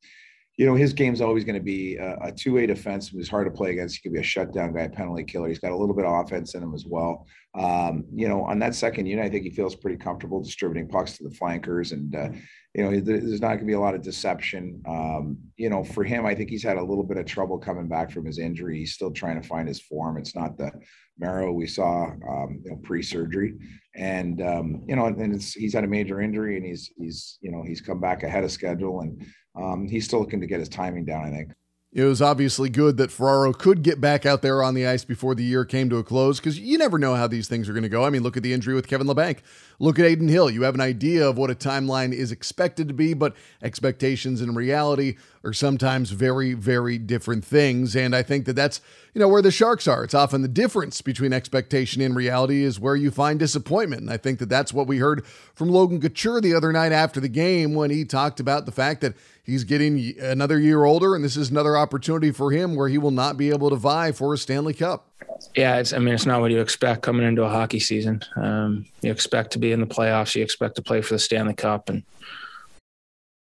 you 0.57 0.65
know, 0.65 0.73
his 0.73 0.91
game's 0.91 1.21
always 1.21 1.43
going 1.43 1.55
to 1.55 1.63
be 1.63 1.97
a, 1.97 2.17
a 2.23 2.31
two-way 2.31 2.65
defense. 2.65 3.09
He's 3.09 3.29
hard 3.29 3.45
to 3.45 3.55
play 3.55 3.71
against. 3.71 3.95
He 3.95 4.01
could 4.01 4.13
be 4.13 4.19
a 4.19 4.23
shutdown 4.23 4.73
guy, 4.73 4.87
penalty 4.87 5.23
killer. 5.23 5.47
He's 5.47 5.59
got 5.59 5.71
a 5.71 5.77
little 5.77 5.95
bit 5.95 6.05
of 6.05 6.25
offense 6.25 6.55
in 6.55 6.63
him 6.63 6.73
as 6.73 6.85
well. 6.85 7.27
Um, 7.57 8.05
you 8.13 8.27
know, 8.27 8.43
on 8.43 8.59
that 8.59 8.75
second 8.75 9.07
unit, 9.07 9.25
I 9.25 9.29
think 9.29 9.43
he 9.43 9.49
feels 9.49 9.75
pretty 9.75 9.97
comfortable 9.97 10.43
distributing 10.43 10.87
pucks 10.87 11.17
to 11.17 11.23
the 11.23 11.33
flankers, 11.33 11.91
and 11.91 12.15
uh, 12.15 12.29
you 12.75 12.83
know, 12.83 12.99
there's 12.99 13.41
not 13.41 13.47
going 13.47 13.59
to 13.59 13.65
be 13.65 13.73
a 13.73 13.79
lot 13.79 13.95
of 13.95 14.03
deception. 14.03 14.81
Um, 14.87 15.37
you 15.55 15.69
know, 15.69 15.83
for 15.83 16.03
him, 16.03 16.25
I 16.25 16.35
think 16.35 16.51
he's 16.51 16.61
had 16.61 16.77
a 16.77 16.83
little 16.83 17.03
bit 17.03 17.17
of 17.17 17.25
trouble 17.25 17.57
coming 17.57 17.87
back 17.87 18.11
from 18.11 18.25
his 18.25 18.37
injury. 18.37 18.77
He's 18.77 18.93
still 18.93 19.11
trying 19.11 19.41
to 19.41 19.47
find 19.47 19.67
his 19.67 19.81
form. 19.81 20.17
It's 20.17 20.35
not 20.35 20.55
the 20.55 20.71
Mario 21.17 21.51
we 21.51 21.65
saw, 21.65 22.11
um, 22.29 22.61
you 22.63 22.71
know, 22.71 22.77
pre-surgery, 22.83 23.55
and 23.95 24.39
um, 24.41 24.83
you 24.87 24.95
know, 24.95 25.07
and 25.07 25.33
it's 25.33 25.53
he's 25.53 25.73
had 25.73 25.83
a 25.83 25.87
major 25.87 26.21
injury, 26.21 26.57
and 26.57 26.65
he's 26.65 26.91
he's 26.95 27.39
you 27.41 27.51
know 27.51 27.63
he's 27.63 27.81
come 27.81 27.99
back 27.99 28.21
ahead 28.21 28.43
of 28.43 28.51
schedule, 28.51 29.01
and 29.01 29.25
um, 29.59 29.87
he's 29.87 30.05
still 30.05 30.19
looking 30.19 30.41
to 30.41 30.47
get 30.47 30.59
his 30.59 30.69
timing 30.69 31.05
down. 31.05 31.25
I 31.25 31.31
think. 31.31 31.53
It 31.97 32.03
was 32.03 32.21
obviously 32.21 32.69
good 32.69 32.97
that 32.97 33.11
Ferraro 33.11 33.53
could 33.53 33.81
get 33.81 33.99
back 33.99 34.23
out 34.23 34.43
there 34.43 34.61
on 34.61 34.75
the 34.75 34.85
ice 34.85 35.03
before 35.03 35.33
the 35.33 35.43
year 35.43 35.65
came 35.65 35.89
to 35.89 35.97
a 35.97 36.03
close 36.03 36.39
because 36.39 36.59
you 36.59 36.77
never 36.77 36.99
know 36.99 37.15
how 37.15 37.25
these 37.25 37.47
things 37.47 37.67
are 37.67 37.73
going 37.73 37.81
to 37.81 37.89
go. 37.89 38.05
I 38.05 38.11
mean, 38.11 38.21
look 38.21 38.37
at 38.37 38.43
the 38.43 38.53
injury 38.53 38.75
with 38.75 38.87
Kevin 38.87 39.07
Labanc. 39.07 39.39
Look 39.79 39.97
at 39.97 40.05
Adin 40.05 40.27
Hill. 40.27 40.51
You 40.51 40.61
have 40.61 40.75
an 40.75 40.81
idea 40.81 41.27
of 41.27 41.39
what 41.39 41.49
a 41.49 41.55
timeline 41.55 42.13
is 42.13 42.31
expected 42.31 42.87
to 42.87 42.93
be, 42.93 43.15
but 43.15 43.35
expectations 43.63 44.41
and 44.41 44.55
reality 44.55 45.15
are 45.47 45.53
sometimes 45.53 46.11
very, 46.11 46.53
very 46.53 46.97
different 46.97 47.43
things. 47.45 47.95
And 47.95 48.13
I 48.13 48.21
think 48.21 48.45
that 48.45 48.55
that's, 48.55 48.81
you 49.13 49.19
know, 49.19 49.29
where 49.29 49.41
the 49.41 49.49
Sharks 49.49 49.87
are. 49.87 50.03
It's 50.03 50.13
often 50.13 50.41
the 50.41 50.49
difference 50.49 51.01
between 51.01 51.31
expectation 51.31 52.01
and 52.01 52.15
reality 52.15 52.63
is 52.63 52.79
where 52.79 52.97
you 52.97 53.09
find 53.09 53.39
disappointment. 53.39 54.01
And 54.01 54.11
I 54.11 54.17
think 54.17 54.39
that 54.39 54.49
that's 54.49 54.73
what 54.73 54.87
we 54.87 54.97
heard 54.97 55.25
from 55.55 55.69
Logan 55.69 56.01
Couture 56.01 56.41
the 56.41 56.53
other 56.53 56.73
night 56.73 56.91
after 56.91 57.21
the 57.21 57.29
game 57.29 57.73
when 57.73 57.89
he 57.89 58.03
talked 58.03 58.41
about 58.41 58.65
the 58.65 58.73
fact 58.73 58.99
that 59.01 59.15
he's 59.41 59.63
getting 59.63 60.19
another 60.19 60.59
year 60.59 60.83
older 60.83 61.15
and 61.15 61.23
this 61.23 61.37
is 61.37 61.49
another 61.49 61.77
opportunity 61.77 62.31
for 62.31 62.51
him 62.51 62.75
where 62.75 62.89
he 62.89 62.97
will 62.97 63.11
not 63.11 63.37
be 63.37 63.49
able 63.49 63.69
to 63.69 63.77
vie 63.77 64.11
for 64.11 64.33
a 64.33 64.37
Stanley 64.37 64.73
Cup. 64.73 65.07
Yeah, 65.55 65.77
it's, 65.77 65.93
I 65.93 65.99
mean, 65.99 66.13
it's 66.13 66.25
not 66.25 66.41
what 66.41 66.51
you 66.51 66.59
expect 66.59 67.03
coming 67.03 67.25
into 67.25 67.43
a 67.43 67.49
hockey 67.49 67.79
season. 67.79 68.21
Um, 68.35 68.85
you 69.01 69.11
expect 69.11 69.51
to 69.51 69.59
be 69.59 69.71
in 69.71 69.79
the 69.79 69.87
playoffs. 69.87 70.35
You 70.35 70.43
expect 70.43 70.75
to 70.75 70.81
play 70.81 71.01
for 71.01 71.13
the 71.13 71.19
Stanley 71.19 71.53
Cup, 71.53 71.89
and 71.89 72.03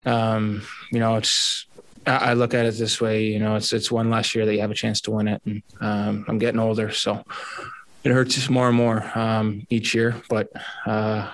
um, 0.05 0.63
you 0.91 0.99
know, 0.99 1.17
it's 1.17 1.67
I 2.07 2.35
look 2.35 2.55
at 2.55 2.67
it 2.67 2.75
this 2.75 3.01
way, 3.01 3.25
you 3.25 3.39
know, 3.39 3.57
it's 3.57 3.73
it's 3.73 3.91
one 3.91 4.11
last 4.11 4.35
year 4.35 4.47
that 4.47 4.55
you 4.55 4.61
have 4.61 4.71
a 4.71 4.75
chance 4.75 5.01
to 5.03 5.11
win 5.11 5.29
it, 5.29 5.43
and 5.45 5.63
um, 5.81 6.25
I'm 6.29 6.39
getting 6.39 6.61
older, 6.61 6.93
so 6.93 7.25
it 8.05 8.13
hurts 8.13 8.49
more 8.49 8.69
and 8.69 8.77
more 8.77 9.11
um, 9.19 9.67
each 9.71 9.95
year. 9.95 10.15
But 10.29 10.51
uh, 10.87 11.29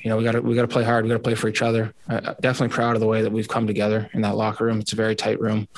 you 0.00 0.10
know, 0.10 0.16
we 0.16 0.24
got 0.24 0.32
to 0.32 0.40
we 0.40 0.54
got 0.56 0.62
to 0.62 0.68
play 0.68 0.82
hard. 0.82 1.04
We 1.04 1.10
got 1.10 1.16
to 1.16 1.22
play 1.22 1.36
for 1.36 1.48
each 1.48 1.62
other. 1.62 1.94
Uh, 2.08 2.34
definitely 2.40 2.74
proud 2.74 2.96
of 2.96 3.00
the 3.00 3.06
way 3.06 3.22
that 3.22 3.30
we've 3.30 3.48
come 3.48 3.66
together 3.66 4.10
in 4.12 4.22
that 4.22 4.36
locker 4.36 4.64
room. 4.64 4.80
It's 4.80 4.92
a 4.92 4.96
very 4.96 5.14
tight 5.14 5.40
room. 5.40 5.68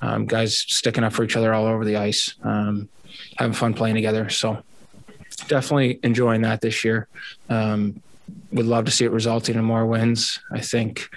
Um, 0.00 0.26
guys 0.26 0.58
sticking 0.58 1.04
up 1.04 1.12
for 1.12 1.22
each 1.22 1.36
other 1.36 1.54
all 1.54 1.66
over 1.66 1.84
the 1.84 1.96
ice, 1.96 2.34
um, 2.42 2.88
having 3.36 3.54
fun 3.54 3.74
playing 3.74 3.94
together. 3.94 4.28
So 4.28 4.62
definitely 5.46 6.00
enjoying 6.02 6.42
that 6.42 6.60
this 6.60 6.84
year. 6.84 7.06
Um, 7.48 8.02
would 8.52 8.66
love 8.66 8.84
to 8.86 8.90
see 8.90 9.04
it 9.04 9.12
resulting 9.12 9.56
in 9.56 9.64
more 9.64 9.86
wins. 9.86 10.40
I 10.52 10.60
think, 10.60 11.08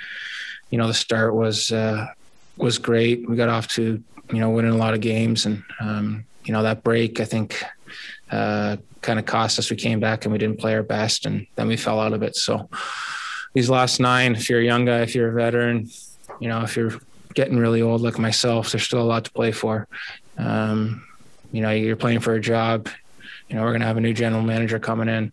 you 0.69 0.77
know, 0.77 0.87
the 0.87 0.93
start 0.93 1.33
was. 1.33 1.71
Uh, 1.71 2.07
was 2.57 2.77
great. 2.77 3.27
We 3.27 3.35
got 3.35 3.49
off 3.49 3.67
to 3.69 4.03
you 4.31 4.39
know 4.39 4.49
winning 4.49 4.71
a 4.71 4.77
lot 4.77 4.93
of 4.93 5.01
games, 5.01 5.45
and 5.45 5.63
um, 5.79 6.25
you 6.43 6.53
know 6.53 6.63
that 6.63 6.83
break 6.83 7.19
I 7.19 7.25
think 7.25 7.63
uh, 8.31 8.77
kind 9.01 9.19
of 9.19 9.25
cost 9.25 9.59
us. 9.59 9.69
We 9.69 9.75
came 9.75 9.99
back 9.99 10.25
and 10.25 10.31
we 10.31 10.37
didn't 10.37 10.59
play 10.59 10.75
our 10.75 10.83
best, 10.83 11.25
and 11.25 11.47
then 11.55 11.67
we 11.67 11.77
fell 11.77 11.99
out 11.99 12.13
of 12.13 12.23
it. 12.23 12.35
So 12.35 12.69
these 13.53 13.69
last 13.69 13.99
nine, 13.99 14.35
if 14.35 14.49
you're 14.49 14.59
a 14.59 14.65
young 14.65 14.85
guy, 14.85 15.01
if 15.01 15.15
you're 15.15 15.29
a 15.29 15.33
veteran, 15.33 15.89
you 16.39 16.49
know 16.49 16.61
if 16.61 16.75
you're 16.75 16.99
getting 17.33 17.57
really 17.57 17.81
old 17.81 18.01
like 18.01 18.17
myself, 18.17 18.71
there's 18.71 18.83
still 18.83 19.01
a 19.01 19.03
lot 19.03 19.25
to 19.25 19.31
play 19.31 19.51
for. 19.51 19.87
Um, 20.37 21.05
you 21.51 21.61
know, 21.61 21.71
you're 21.71 21.95
playing 21.95 22.19
for 22.19 22.33
a 22.33 22.41
job. 22.41 22.89
You 23.47 23.55
know, 23.55 23.61
we're 23.61 23.71
to 23.77 23.85
have 23.85 23.97
a 23.97 24.01
new 24.01 24.13
general 24.13 24.41
manager 24.41 24.79
coming 24.79 25.07
in. 25.07 25.31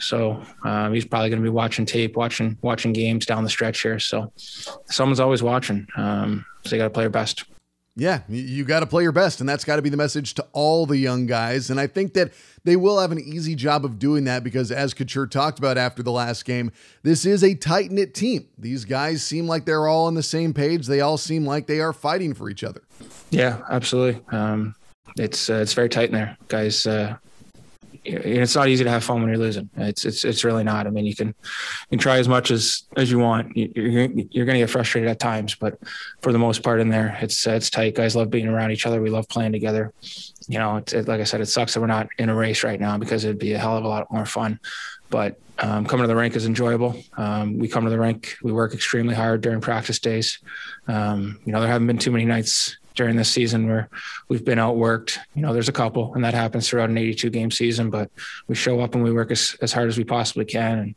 So 0.00 0.42
um, 0.64 0.92
he's 0.92 1.04
probably 1.04 1.30
going 1.30 1.42
to 1.42 1.46
be 1.46 1.50
watching 1.50 1.86
tape, 1.86 2.16
watching 2.16 2.58
watching 2.62 2.92
games 2.92 3.26
down 3.26 3.44
the 3.44 3.50
stretch 3.50 3.82
here. 3.82 3.98
So 3.98 4.32
someone's 4.86 5.20
always 5.20 5.42
watching. 5.42 5.86
Um, 5.96 6.44
so 6.64 6.74
you 6.74 6.80
got 6.80 6.84
to 6.84 6.90
play 6.90 7.04
your 7.04 7.10
best. 7.10 7.44
Yeah, 7.96 8.22
you 8.28 8.64
got 8.64 8.80
to 8.80 8.86
play 8.86 9.02
your 9.02 9.12
best, 9.12 9.40
and 9.40 9.48
that's 9.48 9.64
got 9.64 9.76
to 9.76 9.82
be 9.82 9.90
the 9.90 9.96
message 9.96 10.34
to 10.34 10.46
all 10.52 10.86
the 10.86 10.96
young 10.96 11.26
guys. 11.26 11.70
And 11.70 11.80
I 11.80 11.86
think 11.86 12.14
that 12.14 12.32
they 12.64 12.76
will 12.76 12.98
have 12.98 13.12
an 13.12 13.18
easy 13.18 13.54
job 13.54 13.84
of 13.84 13.98
doing 13.98 14.24
that 14.24 14.44
because, 14.44 14.70
as 14.70 14.94
Couture 14.94 15.26
talked 15.26 15.58
about 15.58 15.76
after 15.76 16.02
the 16.02 16.12
last 16.12 16.44
game, 16.44 16.70
this 17.02 17.26
is 17.26 17.42
a 17.42 17.54
tight 17.54 17.90
knit 17.90 18.14
team. 18.14 18.46
These 18.56 18.84
guys 18.84 19.22
seem 19.22 19.46
like 19.46 19.66
they're 19.66 19.88
all 19.88 20.06
on 20.06 20.14
the 20.14 20.22
same 20.22 20.54
page. 20.54 20.86
They 20.86 21.00
all 21.00 21.18
seem 21.18 21.44
like 21.44 21.66
they 21.66 21.80
are 21.80 21.92
fighting 21.92 22.32
for 22.32 22.48
each 22.48 22.64
other. 22.64 22.80
Yeah, 23.30 23.60
absolutely. 23.68 24.22
Um, 24.30 24.76
it's 25.18 25.50
uh, 25.50 25.54
it's 25.54 25.74
very 25.74 25.88
tight 25.88 26.10
in 26.10 26.14
there, 26.14 26.38
guys. 26.48 26.86
Uh, 26.86 27.16
it's 28.04 28.54
not 28.54 28.68
easy 28.68 28.84
to 28.84 28.90
have 28.90 29.04
fun 29.04 29.20
when 29.20 29.28
you're 29.28 29.38
losing. 29.38 29.68
It's 29.76 30.04
it's 30.04 30.24
it's 30.24 30.44
really 30.44 30.64
not. 30.64 30.86
I 30.86 30.90
mean, 30.90 31.04
you 31.04 31.14
can 31.14 31.28
you 31.28 31.34
can 31.90 31.98
try 31.98 32.18
as 32.18 32.28
much 32.28 32.50
as 32.50 32.84
as 32.96 33.10
you 33.10 33.18
want. 33.18 33.56
You're 33.56 34.08
you're 34.08 34.46
going 34.46 34.54
to 34.54 34.60
get 34.60 34.70
frustrated 34.70 35.10
at 35.10 35.18
times, 35.18 35.54
but 35.54 35.78
for 36.22 36.32
the 36.32 36.38
most 36.38 36.62
part, 36.62 36.80
in 36.80 36.88
there, 36.88 37.18
it's 37.20 37.46
it's 37.46 37.70
tight. 37.70 37.94
Guys 37.94 38.16
love 38.16 38.30
being 38.30 38.48
around 38.48 38.70
each 38.70 38.86
other. 38.86 39.02
We 39.02 39.10
love 39.10 39.28
playing 39.28 39.52
together. 39.52 39.92
You 40.48 40.58
know, 40.58 40.76
it's 40.78 40.92
it, 40.92 41.08
like 41.08 41.20
I 41.20 41.24
said, 41.24 41.40
it 41.40 41.46
sucks 41.46 41.74
that 41.74 41.80
we're 41.80 41.86
not 41.86 42.08
in 42.18 42.28
a 42.28 42.34
race 42.34 42.64
right 42.64 42.80
now 42.80 42.96
because 42.96 43.24
it'd 43.24 43.38
be 43.38 43.52
a 43.52 43.58
hell 43.58 43.76
of 43.76 43.84
a 43.84 43.88
lot 43.88 44.10
more 44.10 44.26
fun. 44.26 44.60
But 45.10 45.38
um, 45.58 45.84
coming 45.84 46.04
to 46.04 46.08
the 46.08 46.16
rink 46.16 46.36
is 46.36 46.46
enjoyable. 46.46 46.96
Um, 47.16 47.58
we 47.58 47.68
come 47.68 47.84
to 47.84 47.90
the 47.90 47.98
rink. 47.98 48.36
We 48.42 48.52
work 48.52 48.72
extremely 48.72 49.14
hard 49.14 49.42
during 49.42 49.60
practice 49.60 49.98
days. 49.98 50.38
Um, 50.88 51.38
you 51.44 51.52
know, 51.52 51.60
there 51.60 51.68
haven't 51.68 51.86
been 51.86 51.98
too 51.98 52.12
many 52.12 52.24
nights 52.24 52.76
during 52.94 53.16
this 53.16 53.30
season 53.30 53.66
where 53.66 53.88
we've 54.28 54.44
been 54.44 54.58
outworked. 54.58 55.18
You 55.34 55.42
know, 55.42 55.52
there's 55.52 55.68
a 55.68 55.72
couple, 55.72 56.14
and 56.14 56.24
that 56.24 56.34
happens 56.34 56.68
throughout 56.68 56.90
an 56.90 56.98
82 56.98 57.30
game 57.30 57.50
season. 57.50 57.90
But 57.90 58.10
we 58.48 58.54
show 58.54 58.80
up 58.80 58.94
and 58.94 59.04
we 59.04 59.12
work 59.12 59.30
as, 59.30 59.56
as 59.62 59.72
hard 59.72 59.88
as 59.88 59.98
we 59.98 60.04
possibly 60.04 60.44
can. 60.44 60.78
And 60.78 60.94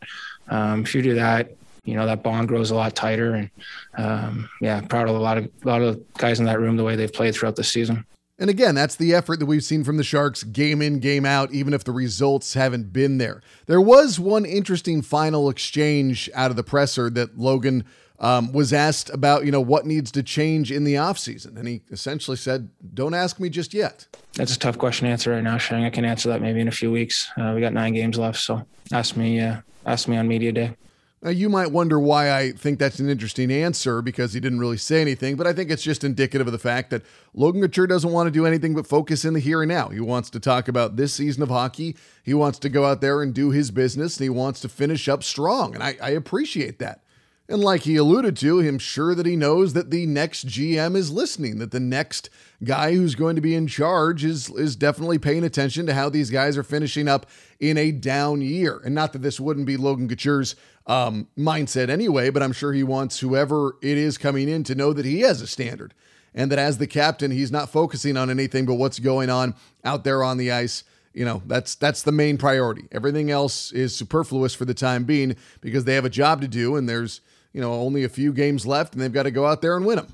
um, 0.49 0.81
if 0.83 0.95
you 0.95 1.01
do 1.01 1.15
that, 1.15 1.51
you 1.85 1.95
know 1.95 2.05
that 2.05 2.23
bond 2.23 2.47
grows 2.47 2.71
a 2.71 2.75
lot 2.75 2.95
tighter. 2.95 3.33
And 3.35 3.49
um, 3.97 4.49
yeah, 4.61 4.81
proud 4.81 5.09
of 5.09 5.15
a 5.15 5.19
lot 5.19 5.37
of 5.37 5.45
a 5.63 5.67
lot 5.67 5.81
of 5.81 6.01
guys 6.13 6.39
in 6.39 6.45
that 6.45 6.59
room 6.59 6.77
the 6.77 6.83
way 6.83 6.95
they've 6.95 7.11
played 7.11 7.35
throughout 7.35 7.55
the 7.55 7.63
season. 7.63 8.05
And 8.39 8.49
again, 8.49 8.73
that's 8.73 8.95
the 8.95 9.13
effort 9.13 9.39
that 9.39 9.45
we've 9.45 9.63
seen 9.63 9.83
from 9.83 9.97
the 9.97 10.03
Sharks 10.03 10.43
game 10.43 10.81
in, 10.81 10.99
game 10.99 11.25
out, 11.25 11.53
even 11.53 11.73
if 11.73 11.83
the 11.83 11.91
results 11.91 12.55
haven't 12.55 12.91
been 12.91 13.19
there. 13.19 13.41
There 13.67 13.79
was 13.79 14.19
one 14.19 14.43
interesting 14.43 15.03
final 15.03 15.49
exchange 15.49 16.29
out 16.33 16.49
of 16.49 16.57
the 16.57 16.63
presser 16.63 17.11
that 17.11 17.37
Logan 17.37 17.85
um, 18.23 18.53
was 18.53 18.71
asked 18.71 19.09
about, 19.09 19.45
you 19.45 19.51
know, 19.51 19.59
what 19.59 19.85
needs 19.85 20.09
to 20.09 20.23
change 20.23 20.71
in 20.71 20.85
the 20.85 20.95
offseason. 20.95 21.57
And 21.57 21.67
he 21.67 21.81
essentially 21.91 22.37
said, 22.37 22.69
don't 22.93 23.13
ask 23.13 23.37
me 23.37 23.49
just 23.49 23.73
yet. 23.73 24.07
That's 24.35 24.55
a 24.55 24.59
tough 24.59 24.77
question 24.77 25.05
to 25.05 25.11
answer 25.11 25.31
right 25.31 25.43
now, 25.43 25.57
Sheng. 25.57 25.83
I 25.83 25.89
can 25.89 26.05
answer 26.05 26.29
that 26.29 26.41
maybe 26.41 26.61
in 26.61 26.69
a 26.69 26.71
few 26.71 26.89
weeks. 26.89 27.29
Uh, 27.37 27.51
we 27.53 27.59
got 27.59 27.73
nine 27.73 27.93
games 27.93 28.17
left. 28.17 28.39
So 28.39 28.65
ask 28.93 29.17
me, 29.17 29.41
uh, 29.41 29.57
ask 29.85 30.07
me 30.07 30.15
on 30.15 30.29
media 30.29 30.53
day. 30.53 30.77
Now, 31.21 31.31
you 31.31 31.49
might 31.49 31.71
wonder 31.71 31.99
why 31.99 32.33
I 32.33 32.51
think 32.51 32.79
that's 32.79 32.99
an 32.99 33.09
interesting 33.09 33.51
answer 33.51 34.01
because 34.01 34.33
he 34.33 34.39
didn't 34.39 34.59
really 34.59 34.77
say 34.77 35.01
anything, 35.01 35.35
but 35.35 35.47
I 35.47 35.53
think 35.53 35.69
it's 35.69 35.83
just 35.83 36.03
indicative 36.03 36.47
of 36.47 36.53
the 36.53 36.59
fact 36.59 36.89
that 36.91 37.01
Logan 37.33 37.61
Couture 37.61 37.87
doesn't 37.87 38.11
want 38.11 38.27
to 38.27 38.31
do 38.31 38.45
anything 38.45 38.73
but 38.73 38.87
focus 38.87 39.23
in 39.23 39.33
the 39.33 39.39
here 39.39 39.61
and 39.61 39.69
now. 39.69 39.87
He 39.87 40.01
wants 40.01 40.29
to 40.31 40.39
talk 40.39 40.67
about 40.67 40.95
this 40.97 41.13
season 41.13 41.43
of 41.43 41.49
hockey. 41.49 41.95
He 42.23 42.33
wants 42.33 42.59
to 42.59 42.69
go 42.69 42.85
out 42.85 42.99
there 42.99 43.21
and 43.21 43.33
do 43.33 43.51
his 43.51 43.71
business, 43.71 44.17
and 44.17 44.23
he 44.23 44.29
wants 44.29 44.59
to 44.61 44.69
finish 44.69 45.07
up 45.07 45.23
strong. 45.23 45.73
And 45.73 45.83
I, 45.83 45.95
I 46.01 46.09
appreciate 46.09 46.79
that. 46.79 47.02
And 47.49 47.61
like 47.61 47.81
he 47.81 47.97
alluded 47.97 48.37
to, 48.37 48.61
I'm 48.61 48.79
sure 48.79 49.13
that 49.15 49.25
he 49.25 49.35
knows 49.35 49.73
that 49.73 49.91
the 49.91 50.05
next 50.05 50.47
GM 50.47 50.95
is 50.95 51.11
listening, 51.11 51.59
that 51.59 51.71
the 51.71 51.79
next 51.79 52.29
guy 52.63 52.93
who's 52.93 53.15
going 53.15 53.35
to 53.35 53.41
be 53.41 53.53
in 53.53 53.67
charge 53.67 54.23
is 54.23 54.49
is 54.51 54.77
definitely 54.77 55.19
paying 55.19 55.43
attention 55.43 55.85
to 55.85 55.93
how 55.93 56.07
these 56.07 56.29
guys 56.29 56.57
are 56.57 56.63
finishing 56.63 57.09
up 57.09 57.25
in 57.59 57.77
a 57.77 57.91
down 57.91 58.39
year. 58.41 58.81
And 58.85 58.95
not 58.95 59.11
that 59.11 59.21
this 59.21 59.41
wouldn't 59.41 59.65
be 59.65 59.75
Logan 59.75 60.07
Couture's 60.07 60.55
um, 60.87 61.27
mindset 61.37 61.89
anyway, 61.89 62.29
but 62.29 62.41
I'm 62.41 62.53
sure 62.53 62.71
he 62.71 62.83
wants 62.83 63.19
whoever 63.19 63.75
it 63.81 63.97
is 63.97 64.17
coming 64.17 64.47
in 64.47 64.63
to 64.63 64.75
know 64.75 64.93
that 64.93 65.05
he 65.05 65.21
has 65.21 65.41
a 65.41 65.47
standard. 65.47 65.93
And 66.33 66.51
that 66.51 66.59
as 66.59 66.77
the 66.77 66.87
captain, 66.87 67.29
he's 67.29 67.51
not 67.51 67.69
focusing 67.69 68.17
on 68.17 68.29
anything 68.29 68.65
but 68.65 68.75
what's 68.75 68.99
going 68.99 69.29
on 69.29 69.53
out 69.83 70.03
there 70.05 70.23
on 70.23 70.37
the 70.37 70.51
ice. 70.51 70.85
You 71.13 71.25
know 71.25 71.43
that's 71.45 71.75
that's 71.75 72.01
the 72.01 72.11
main 72.11 72.37
priority. 72.37 72.87
Everything 72.91 73.29
else 73.29 73.71
is 73.71 73.95
superfluous 73.95 74.55
for 74.55 74.65
the 74.65 74.73
time 74.73 75.03
being 75.03 75.35
because 75.61 75.83
they 75.83 75.93
have 75.93 76.05
a 76.05 76.09
job 76.09 76.41
to 76.41 76.47
do 76.47 76.75
and 76.75 76.89
there's 76.89 77.21
you 77.53 77.61
know, 77.61 77.73
only 77.73 78.03
a 78.03 78.09
few 78.09 78.33
games 78.33 78.65
left 78.65 78.93
and 78.93 79.01
they've 79.01 79.13
got 79.13 79.23
to 79.23 79.31
go 79.31 79.45
out 79.45 79.61
there 79.61 79.77
and 79.77 79.85
win 79.85 79.97
them. 79.97 80.07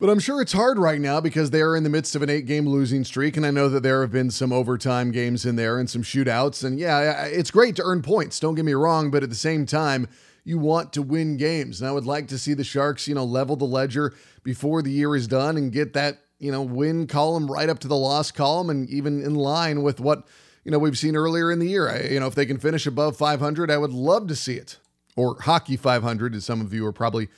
But 0.00 0.10
I'm 0.10 0.18
sure 0.18 0.40
it's 0.40 0.52
hard 0.52 0.78
right 0.78 1.00
now 1.00 1.20
because 1.20 1.50
they 1.50 1.62
are 1.62 1.76
in 1.76 1.82
the 1.82 1.90
midst 1.90 2.16
of 2.16 2.22
an 2.22 2.30
eight 2.30 2.46
game 2.46 2.68
losing 2.68 3.04
streak. 3.04 3.36
And 3.36 3.46
I 3.46 3.50
know 3.50 3.68
that 3.68 3.82
there 3.82 4.00
have 4.02 4.10
been 4.10 4.30
some 4.30 4.52
overtime 4.52 5.12
games 5.12 5.46
in 5.46 5.56
there 5.56 5.78
and 5.78 5.88
some 5.88 6.02
shootouts. 6.02 6.64
And 6.64 6.78
yeah, 6.78 7.24
it's 7.24 7.50
great 7.50 7.76
to 7.76 7.82
earn 7.84 8.02
points. 8.02 8.40
Don't 8.40 8.54
get 8.54 8.64
me 8.64 8.74
wrong. 8.74 9.10
But 9.10 9.22
at 9.22 9.30
the 9.30 9.36
same 9.36 9.66
time, 9.66 10.08
you 10.44 10.58
want 10.58 10.92
to 10.94 11.02
win 11.02 11.36
games. 11.36 11.80
And 11.80 11.88
I 11.88 11.92
would 11.92 12.06
like 12.06 12.28
to 12.28 12.38
see 12.38 12.54
the 12.54 12.64
Sharks, 12.64 13.08
you 13.08 13.14
know, 13.14 13.24
level 13.24 13.56
the 13.56 13.64
ledger 13.64 14.12
before 14.42 14.82
the 14.82 14.90
year 14.90 15.14
is 15.16 15.26
done 15.26 15.56
and 15.56 15.72
get 15.72 15.94
that, 15.94 16.18
you 16.38 16.52
know, 16.52 16.62
win 16.62 17.06
column 17.06 17.50
right 17.50 17.68
up 17.68 17.78
to 17.78 17.88
the 17.88 17.96
loss 17.96 18.30
column 18.30 18.68
and 18.68 18.88
even 18.90 19.22
in 19.22 19.34
line 19.34 19.82
with 19.82 20.00
what, 20.00 20.26
you 20.64 20.70
know, 20.70 20.78
we've 20.78 20.98
seen 20.98 21.16
earlier 21.16 21.50
in 21.50 21.60
the 21.60 21.68
year. 21.68 21.88
I, 21.88 22.08
you 22.08 22.20
know, 22.20 22.26
if 22.26 22.34
they 22.34 22.46
can 22.46 22.58
finish 22.58 22.86
above 22.86 23.16
500, 23.16 23.70
I 23.70 23.78
would 23.78 23.92
love 23.92 24.26
to 24.26 24.36
see 24.36 24.56
it 24.56 24.78
or 25.16 25.40
Hockey 25.40 25.76
500, 25.76 26.34
as 26.34 26.44
some 26.44 26.60
of 26.60 26.72
you 26.72 26.86
are 26.86 26.92
probably 26.92 27.28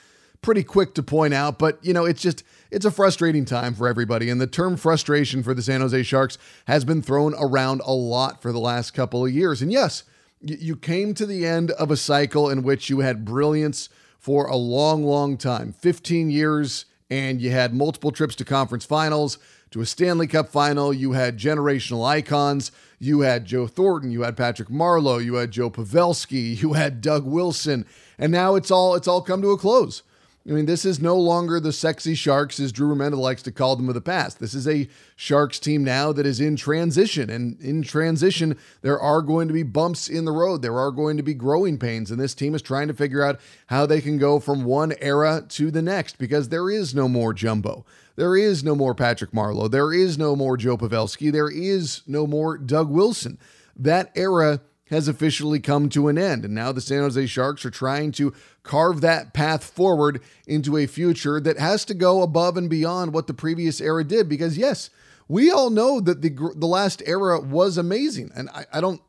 pretty 0.42 0.62
quick 0.62 0.94
to 0.94 1.02
point 1.02 1.34
out, 1.34 1.58
but 1.58 1.78
you 1.84 1.92
know, 1.92 2.04
it's 2.04 2.22
just 2.22 2.44
it's 2.70 2.84
a 2.84 2.90
frustrating 2.90 3.44
time 3.44 3.74
for 3.74 3.88
everybody. 3.88 4.30
And 4.30 4.40
the 4.40 4.46
term 4.46 4.76
frustration 4.76 5.42
for 5.42 5.54
the 5.54 5.62
San 5.62 5.80
Jose 5.80 6.02
Sharks 6.04 6.38
has 6.66 6.84
been 6.84 7.02
thrown 7.02 7.34
around 7.38 7.80
a 7.84 7.92
lot 7.92 8.42
for 8.42 8.52
the 8.52 8.60
last 8.60 8.92
couple 8.92 9.24
of 9.24 9.32
years. 9.32 9.62
And 9.62 9.72
yes, 9.72 10.04
you 10.40 10.76
came 10.76 11.14
to 11.14 11.26
the 11.26 11.46
end 11.46 11.70
of 11.72 11.90
a 11.90 11.96
cycle 11.96 12.48
in 12.48 12.62
which 12.62 12.90
you 12.90 13.00
had 13.00 13.24
brilliance 13.24 13.88
for 14.18 14.46
a 14.46 14.56
long, 14.56 15.04
long 15.04 15.36
time 15.36 15.72
15 15.72 16.30
years, 16.30 16.86
and 17.10 17.40
you 17.40 17.50
had 17.50 17.74
multiple 17.74 18.10
trips 18.10 18.34
to 18.36 18.44
conference 18.44 18.84
finals, 18.84 19.38
to 19.76 19.82
a 19.82 19.86
Stanley 19.86 20.26
Cup 20.26 20.48
final. 20.48 20.90
You 20.90 21.12
had 21.12 21.36
generational 21.36 22.02
icons. 22.02 22.72
You 22.98 23.20
had 23.20 23.44
Joe 23.44 23.66
Thornton. 23.66 24.10
You 24.10 24.22
had 24.22 24.34
Patrick 24.34 24.70
Marleau. 24.70 25.22
You 25.22 25.34
had 25.34 25.50
Joe 25.50 25.70
Pavelski. 25.70 26.56
You 26.62 26.72
had 26.72 27.02
Doug 27.02 27.26
Wilson. 27.26 27.84
And 28.18 28.32
now 28.32 28.54
it's 28.54 28.70
all 28.70 28.94
it's 28.94 29.06
all 29.06 29.20
come 29.20 29.42
to 29.42 29.50
a 29.50 29.58
close. 29.58 30.02
I 30.48 30.52
mean, 30.52 30.66
this 30.66 30.84
is 30.84 31.00
no 31.00 31.16
longer 31.16 31.58
the 31.58 31.72
sexy 31.72 32.14
Sharks, 32.14 32.60
as 32.60 32.70
Drew 32.70 32.94
Remenda 32.94 33.18
likes 33.18 33.42
to 33.42 33.52
call 33.52 33.74
them 33.74 33.88
of 33.88 33.94
the 33.94 34.00
past. 34.00 34.38
This 34.38 34.54
is 34.54 34.68
a 34.68 34.88
Sharks 35.16 35.58
team 35.58 35.82
now 35.82 36.12
that 36.12 36.24
is 36.24 36.40
in 36.40 36.54
transition. 36.54 37.28
And 37.28 37.60
in 37.60 37.82
transition, 37.82 38.56
there 38.80 38.98
are 38.98 39.22
going 39.22 39.48
to 39.48 39.54
be 39.54 39.64
bumps 39.64 40.08
in 40.08 40.24
the 40.24 40.32
road. 40.32 40.62
There 40.62 40.78
are 40.78 40.92
going 40.92 41.16
to 41.16 41.22
be 41.24 41.34
growing 41.34 41.78
pains. 41.78 42.12
And 42.12 42.20
this 42.20 42.34
team 42.34 42.54
is 42.54 42.62
trying 42.62 42.86
to 42.86 42.94
figure 42.94 43.24
out 43.24 43.40
how 43.66 43.86
they 43.86 44.00
can 44.00 44.18
go 44.18 44.38
from 44.38 44.64
one 44.64 44.94
era 45.00 45.44
to 45.48 45.70
the 45.72 45.82
next 45.82 46.16
because 46.16 46.48
there 46.48 46.70
is 46.70 46.94
no 46.94 47.08
more 47.08 47.34
jumbo. 47.34 47.84
There 48.16 48.36
is 48.36 48.64
no 48.64 48.74
more 48.74 48.94
Patrick 48.94 49.32
Marleau. 49.32 49.70
There 49.70 49.92
is 49.92 50.18
no 50.18 50.34
more 50.34 50.56
Joe 50.56 50.76
Pavelski. 50.76 51.30
There 51.30 51.50
is 51.50 52.02
no 52.06 52.26
more 52.26 52.58
Doug 52.58 52.90
Wilson. 52.90 53.38
That 53.76 54.10
era 54.14 54.60
has 54.88 55.08
officially 55.08 55.60
come 55.60 55.88
to 55.90 56.08
an 56.08 56.16
end. 56.16 56.44
And 56.44 56.54
now 56.54 56.72
the 56.72 56.80
San 56.80 57.00
Jose 57.00 57.26
Sharks 57.26 57.64
are 57.66 57.70
trying 57.70 58.12
to 58.12 58.32
carve 58.62 59.00
that 59.00 59.34
path 59.34 59.64
forward 59.64 60.22
into 60.46 60.76
a 60.76 60.86
future 60.86 61.40
that 61.40 61.58
has 61.58 61.84
to 61.86 61.94
go 61.94 62.22
above 62.22 62.56
and 62.56 62.70
beyond 62.70 63.12
what 63.12 63.26
the 63.26 63.34
previous 63.34 63.80
era 63.80 64.04
did. 64.04 64.28
Because, 64.28 64.56
yes, 64.56 64.90
we 65.28 65.50
all 65.50 65.70
know 65.70 66.00
that 66.00 66.22
the, 66.22 66.30
the 66.30 66.66
last 66.66 67.02
era 67.04 67.40
was 67.40 67.76
amazing. 67.76 68.30
And 68.34 68.48
I, 68.50 68.64
I 68.72 68.80
don't 68.80 69.02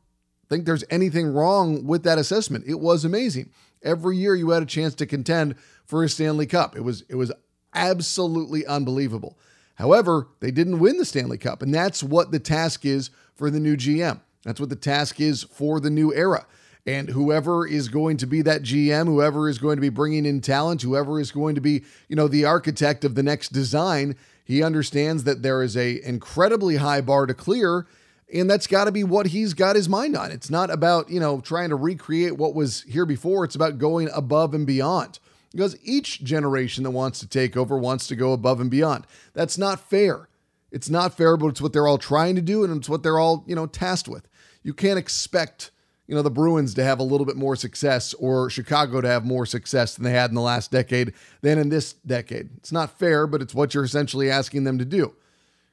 think 0.48 0.64
there's 0.64 0.84
anything 0.90 1.32
wrong 1.32 1.86
with 1.86 2.02
that 2.02 2.18
assessment. 2.18 2.64
It 2.66 2.80
was 2.80 3.04
amazing. 3.04 3.50
Every 3.82 4.16
year 4.16 4.34
you 4.34 4.50
had 4.50 4.62
a 4.62 4.66
chance 4.66 4.94
to 4.96 5.06
contend 5.06 5.54
for 5.84 6.02
a 6.02 6.08
Stanley 6.08 6.46
Cup. 6.46 6.76
It 6.76 6.80
was 6.82 7.04
it 7.08 7.14
was 7.14 7.30
absolutely 7.74 8.66
unbelievable. 8.66 9.38
However, 9.74 10.28
they 10.40 10.50
didn't 10.50 10.80
win 10.80 10.98
the 10.98 11.04
Stanley 11.04 11.38
Cup, 11.38 11.62
and 11.62 11.72
that's 11.72 12.02
what 12.02 12.32
the 12.32 12.40
task 12.40 12.84
is 12.84 13.10
for 13.34 13.50
the 13.50 13.60
new 13.60 13.76
GM. 13.76 14.20
That's 14.42 14.60
what 14.60 14.70
the 14.70 14.76
task 14.76 15.20
is 15.20 15.44
for 15.44 15.78
the 15.78 15.90
new 15.90 16.12
era. 16.12 16.46
And 16.86 17.10
whoever 17.10 17.66
is 17.66 17.88
going 17.88 18.16
to 18.16 18.26
be 18.26 18.40
that 18.42 18.62
GM, 18.62 19.06
whoever 19.06 19.48
is 19.48 19.58
going 19.58 19.76
to 19.76 19.82
be 19.82 19.90
bringing 19.90 20.24
in 20.24 20.40
talent, 20.40 20.82
whoever 20.82 21.20
is 21.20 21.30
going 21.30 21.54
to 21.54 21.60
be, 21.60 21.84
you 22.08 22.16
know, 22.16 22.28
the 22.28 22.46
architect 22.46 23.04
of 23.04 23.14
the 23.14 23.22
next 23.22 23.52
design, 23.52 24.16
he 24.42 24.62
understands 24.62 25.24
that 25.24 25.42
there 25.42 25.62
is 25.62 25.76
a 25.76 26.02
incredibly 26.02 26.76
high 26.76 27.02
bar 27.02 27.26
to 27.26 27.34
clear, 27.34 27.86
and 28.32 28.48
that's 28.48 28.66
got 28.66 28.84
to 28.84 28.92
be 28.92 29.04
what 29.04 29.26
he's 29.26 29.52
got 29.52 29.76
his 29.76 29.88
mind 29.88 30.16
on. 30.16 30.30
It's 30.30 30.50
not 30.50 30.70
about, 30.70 31.10
you 31.10 31.20
know, 31.20 31.40
trying 31.40 31.68
to 31.68 31.76
recreate 31.76 32.38
what 32.38 32.54
was 32.54 32.82
here 32.82 33.04
before. 33.04 33.44
It's 33.44 33.54
about 33.54 33.76
going 33.78 34.08
above 34.14 34.54
and 34.54 34.66
beyond. 34.66 35.18
Because 35.58 35.76
each 35.82 36.22
generation 36.22 36.84
that 36.84 36.92
wants 36.92 37.18
to 37.18 37.26
take 37.26 37.56
over 37.56 37.76
wants 37.76 38.06
to 38.06 38.14
go 38.14 38.32
above 38.32 38.60
and 38.60 38.70
beyond. 38.70 39.04
That's 39.34 39.58
not 39.58 39.80
fair. 39.80 40.28
It's 40.70 40.88
not 40.88 41.16
fair, 41.16 41.36
but 41.36 41.48
it's 41.48 41.60
what 41.60 41.72
they're 41.72 41.88
all 41.88 41.98
trying 41.98 42.36
to 42.36 42.40
do, 42.40 42.62
and 42.62 42.76
it's 42.76 42.88
what 42.88 43.02
they're 43.02 43.18
all, 43.18 43.42
you 43.44 43.56
know, 43.56 43.66
tasked 43.66 44.06
with. 44.06 44.28
You 44.62 44.72
can't 44.72 45.00
expect, 45.00 45.72
you 46.06 46.14
know, 46.14 46.22
the 46.22 46.30
Bruins 46.30 46.74
to 46.74 46.84
have 46.84 47.00
a 47.00 47.02
little 47.02 47.26
bit 47.26 47.34
more 47.34 47.56
success 47.56 48.14
or 48.14 48.48
Chicago 48.48 49.00
to 49.00 49.08
have 49.08 49.24
more 49.24 49.46
success 49.46 49.96
than 49.96 50.04
they 50.04 50.12
had 50.12 50.30
in 50.30 50.36
the 50.36 50.40
last 50.40 50.70
decade 50.70 51.12
than 51.40 51.58
in 51.58 51.70
this 51.70 51.92
decade. 51.92 52.50
It's 52.58 52.70
not 52.70 52.96
fair, 52.96 53.26
but 53.26 53.42
it's 53.42 53.52
what 53.52 53.74
you're 53.74 53.82
essentially 53.82 54.30
asking 54.30 54.62
them 54.62 54.78
to 54.78 54.84
do. 54.84 55.12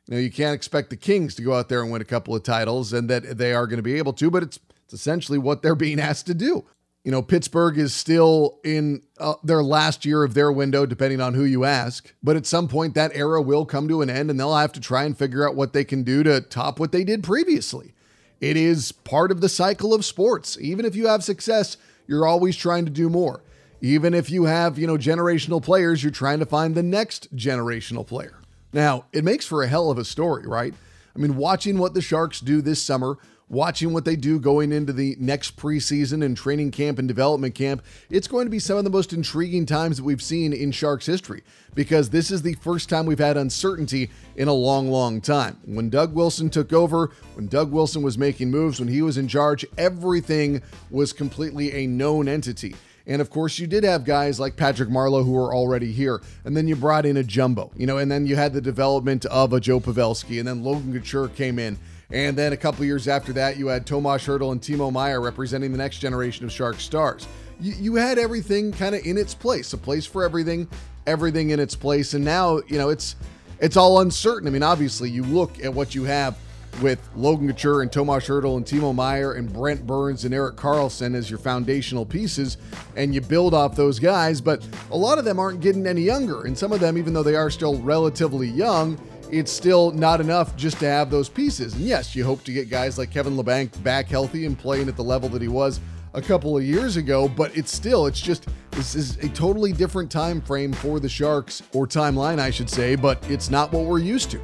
You 0.07 0.15
know, 0.15 0.17
you 0.17 0.31
can't 0.31 0.55
expect 0.55 0.89
the 0.89 0.97
Kings 0.97 1.35
to 1.35 1.43
go 1.43 1.53
out 1.53 1.69
there 1.69 1.83
and 1.83 1.91
win 1.91 2.01
a 2.01 2.05
couple 2.05 2.35
of 2.35 2.41
titles 2.41 2.91
and 2.91 3.07
that 3.11 3.37
they 3.37 3.53
are 3.53 3.67
going 3.67 3.77
to 3.77 3.83
be 3.83 3.99
able 3.99 4.13
to, 4.13 4.31
but 4.31 4.41
it's 4.41 4.59
it's 4.85 4.95
essentially 4.95 5.37
what 5.37 5.61
they're 5.61 5.75
being 5.75 5.99
asked 5.99 6.25
to 6.25 6.33
do. 6.33 6.65
You 7.05 7.11
know, 7.11 7.21
Pittsburgh 7.21 7.77
is 7.77 7.93
still 7.93 8.59
in 8.63 9.03
uh, 9.19 9.35
their 9.43 9.61
last 9.61 10.05
year 10.05 10.23
of 10.23 10.33
their 10.33 10.51
window, 10.51 10.87
depending 10.87 11.21
on 11.21 11.35
who 11.35 11.43
you 11.43 11.63
ask. 11.63 12.11
But 12.23 12.35
at 12.35 12.47
some 12.47 12.67
point, 12.67 12.95
that 12.95 13.15
era 13.15 13.43
will 13.43 13.63
come 13.63 13.87
to 13.89 14.01
an 14.01 14.09
end 14.09 14.31
and 14.31 14.39
they'll 14.39 14.55
have 14.55 14.73
to 14.73 14.79
try 14.79 15.03
and 15.03 15.15
figure 15.15 15.47
out 15.47 15.55
what 15.55 15.71
they 15.71 15.83
can 15.83 16.01
do 16.01 16.23
to 16.23 16.41
top 16.41 16.79
what 16.79 16.91
they 16.91 17.03
did 17.03 17.23
previously. 17.23 17.93
It 18.41 18.57
is 18.57 18.91
part 18.91 19.31
of 19.31 19.39
the 19.39 19.49
cycle 19.49 19.93
of 19.93 20.03
sports. 20.03 20.57
Even 20.59 20.83
if 20.83 20.95
you 20.95 21.05
have 21.05 21.23
success, 21.23 21.77
you're 22.07 22.25
always 22.25 22.55
trying 22.57 22.85
to 22.85 22.91
do 22.91 23.07
more. 23.07 23.43
Even 23.81 24.15
if 24.15 24.31
you 24.31 24.45
have, 24.45 24.79
you 24.79 24.87
know, 24.87 24.97
generational 24.97 25.61
players, 25.61 26.01
you're 26.01 26.11
trying 26.11 26.39
to 26.39 26.45
find 26.45 26.73
the 26.73 26.81
next 26.81 27.35
generational 27.35 28.05
player. 28.05 28.39
Now, 28.73 29.05
it 29.13 29.23
makes 29.23 29.45
for 29.45 29.61
a 29.61 29.67
hell 29.67 29.91
of 29.91 29.99
a 29.99 30.05
story, 30.05 30.47
right? 30.47 30.73
I 31.15 31.19
mean, 31.19 31.37
watching 31.37 31.77
what 31.77 31.93
the 31.93 32.01
Sharks 32.01 32.39
do 32.39 32.61
this 32.63 32.81
summer 32.81 33.19
watching 33.47 33.93
what 33.93 34.05
they 34.05 34.15
do 34.15 34.39
going 34.39 34.71
into 34.71 34.91
the 34.91 35.15
next 35.19 35.55
preseason 35.55 36.23
and 36.23 36.35
training 36.35 36.71
camp 36.71 36.97
and 36.97 37.07
development 37.07 37.55
camp, 37.55 37.83
it's 38.09 38.27
going 38.27 38.45
to 38.45 38.51
be 38.51 38.59
some 38.59 38.77
of 38.77 38.83
the 38.83 38.89
most 38.89 39.13
intriguing 39.13 39.65
times 39.65 39.97
that 39.97 40.03
we've 40.03 40.21
seen 40.21 40.53
in 40.53 40.71
Sharks 40.71 41.05
history 41.05 41.43
because 41.73 42.09
this 42.09 42.31
is 42.31 42.41
the 42.41 42.55
first 42.55 42.89
time 42.89 43.05
we've 43.05 43.19
had 43.19 43.37
uncertainty 43.37 44.09
in 44.35 44.47
a 44.47 44.53
long, 44.53 44.89
long 44.89 45.21
time. 45.21 45.59
When 45.65 45.89
Doug 45.89 46.13
Wilson 46.13 46.49
took 46.49 46.73
over, 46.73 47.11
when 47.35 47.47
Doug 47.47 47.71
Wilson 47.71 48.01
was 48.01 48.17
making 48.17 48.49
moves, 48.49 48.79
when 48.79 48.89
he 48.89 49.01
was 49.01 49.17
in 49.17 49.27
charge, 49.27 49.65
everything 49.77 50.61
was 50.89 51.13
completely 51.13 51.71
a 51.73 51.87
known 51.87 52.27
entity. 52.27 52.75
And 53.07 53.21
of 53.21 53.29
course, 53.29 53.59
you 53.59 53.67
did 53.67 53.83
have 53.83 54.03
guys 54.03 54.39
like 54.39 54.55
Patrick 54.55 54.89
Marleau 54.89 55.23
who 55.23 55.33
were 55.33 55.53
already 55.53 55.91
here. 55.91 56.21
And 56.43 56.57
then 56.57 56.67
you 56.67 56.75
brought 56.75 57.05
in 57.05 57.17
a 57.17 57.23
jumbo, 57.23 57.71
you 57.75 57.85
know, 57.85 57.99
and 57.99 58.11
then 58.11 58.25
you 58.25 58.35
had 58.35 58.53
the 58.53 58.61
development 58.61 59.25
of 59.25 59.53
a 59.53 59.59
Joe 59.59 59.79
Pavelski, 59.79 60.39
and 60.39 60.47
then 60.47 60.63
Logan 60.63 60.91
Couture 60.91 61.27
came 61.27 61.59
in. 61.59 61.77
And 62.11 62.37
then 62.37 62.53
a 62.53 62.57
couple 62.57 62.85
years 62.85 63.07
after 63.07 63.33
that, 63.33 63.57
you 63.57 63.67
had 63.67 63.85
Tomas 63.85 64.25
Hertl 64.25 64.51
and 64.51 64.61
Timo 64.61 64.91
Meier 64.91 65.21
representing 65.21 65.71
the 65.71 65.77
next 65.77 65.99
generation 65.99 66.45
of 66.45 66.51
Shark 66.51 66.79
stars. 66.79 67.27
You, 67.59 67.73
you 67.79 67.95
had 67.95 68.17
everything 68.17 68.71
kind 68.71 68.95
of 68.95 69.05
in 69.05 69.17
its 69.17 69.33
place, 69.33 69.73
a 69.73 69.77
place 69.77 70.05
for 70.05 70.23
everything, 70.23 70.67
everything 71.07 71.49
in 71.49 71.59
its 71.59 71.75
place. 71.75 72.13
And 72.13 72.23
now, 72.23 72.61
you 72.67 72.77
know, 72.77 72.89
it's 72.89 73.15
it's 73.59 73.77
all 73.77 74.01
uncertain. 74.01 74.47
I 74.47 74.51
mean, 74.51 74.63
obviously, 74.63 75.09
you 75.09 75.23
look 75.23 75.63
at 75.63 75.73
what 75.73 75.95
you 75.95 76.03
have 76.03 76.37
with 76.81 76.99
Logan 77.15 77.47
Couture 77.47 77.81
and 77.81 77.91
Tomas 77.91 78.27
Hertl 78.27 78.57
and 78.57 78.65
Timo 78.65 78.93
Meier 78.93 79.33
and 79.33 79.51
Brent 79.51 79.87
Burns 79.87 80.25
and 80.25 80.33
Erik 80.33 80.57
Karlsson 80.57 81.15
as 81.15 81.29
your 81.29 81.39
foundational 81.39 82.05
pieces, 82.05 82.57
and 82.95 83.15
you 83.15 83.21
build 83.21 83.53
off 83.53 83.75
those 83.75 83.97
guys. 83.97 84.41
But 84.41 84.67
a 84.91 84.97
lot 84.97 85.17
of 85.17 85.25
them 85.25 85.39
aren't 85.39 85.61
getting 85.61 85.87
any 85.87 86.01
younger, 86.01 86.43
and 86.43 86.57
some 86.57 86.71
of 86.71 86.79
them, 86.79 86.97
even 86.97 87.13
though 87.13 87.23
they 87.23 87.35
are 87.35 87.49
still 87.49 87.79
relatively 87.79 88.47
young, 88.47 88.99
it's 89.31 89.51
still 89.51 89.91
not 89.91 90.21
enough 90.21 90.55
just 90.55 90.79
to 90.79 90.85
have 90.85 91.09
those 91.09 91.29
pieces. 91.29 91.73
And 91.73 91.83
yes, 91.83 92.15
you 92.15 92.23
hope 92.23 92.43
to 92.43 92.51
get 92.51 92.69
guys 92.69 92.97
like 92.97 93.11
Kevin 93.11 93.35
Labanc 93.35 93.81
back 93.83 94.07
healthy 94.07 94.45
and 94.45 94.57
playing 94.57 94.87
at 94.87 94.95
the 94.95 95.03
level 95.03 95.29
that 95.29 95.41
he 95.41 95.47
was 95.47 95.79
a 96.13 96.21
couple 96.21 96.57
of 96.57 96.63
years 96.63 96.97
ago, 96.97 97.27
but 97.27 97.55
it's 97.55 97.71
still 97.71 98.07
it's 98.07 98.21
just 98.21 98.47
this 98.71 98.95
is 98.95 99.17
a 99.17 99.29
totally 99.29 99.73
different 99.73 100.09
time 100.09 100.41
frame 100.41 100.71
for 100.73 100.99
the 100.99 101.09
Sharks 101.09 101.61
or 101.73 101.85
timeline 101.85 102.39
I 102.39 102.49
should 102.49 102.69
say, 102.69 102.95
but 102.95 103.23
it's 103.29 103.49
not 103.49 103.71
what 103.71 103.85
we're 103.85 103.99
used 103.99 104.31
to. 104.31 104.41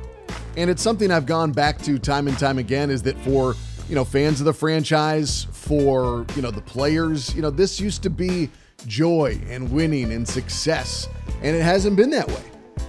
And 0.58 0.70
it's 0.70 0.82
something 0.82 1.12
I've 1.12 1.26
gone 1.26 1.52
back 1.52 1.82
to 1.84 1.98
time 1.98 2.28
and 2.28 2.38
time 2.38 2.58
again 2.58 2.90
is 2.90 3.02
that 3.04 3.18
for, 3.20 3.56
you 3.88 3.96
know, 3.96 4.04
fans 4.04 4.42
of 4.42 4.46
the 4.46 4.54
franchise, 4.54 5.48
for, 5.52 6.26
you 6.36 6.42
know, 6.42 6.52
the 6.52 6.62
players, 6.62 7.34
you 7.34 7.42
know, 7.42 7.50
this 7.50 7.80
used 7.80 8.04
to 8.04 8.10
be 8.10 8.50
joy 8.86 9.40
and 9.48 9.72
winning 9.72 10.12
and 10.12 10.28
success, 10.28 11.08
and 11.42 11.56
it 11.56 11.62
hasn't 11.62 11.96
been 11.96 12.10
that 12.10 12.28
way. 12.28 12.44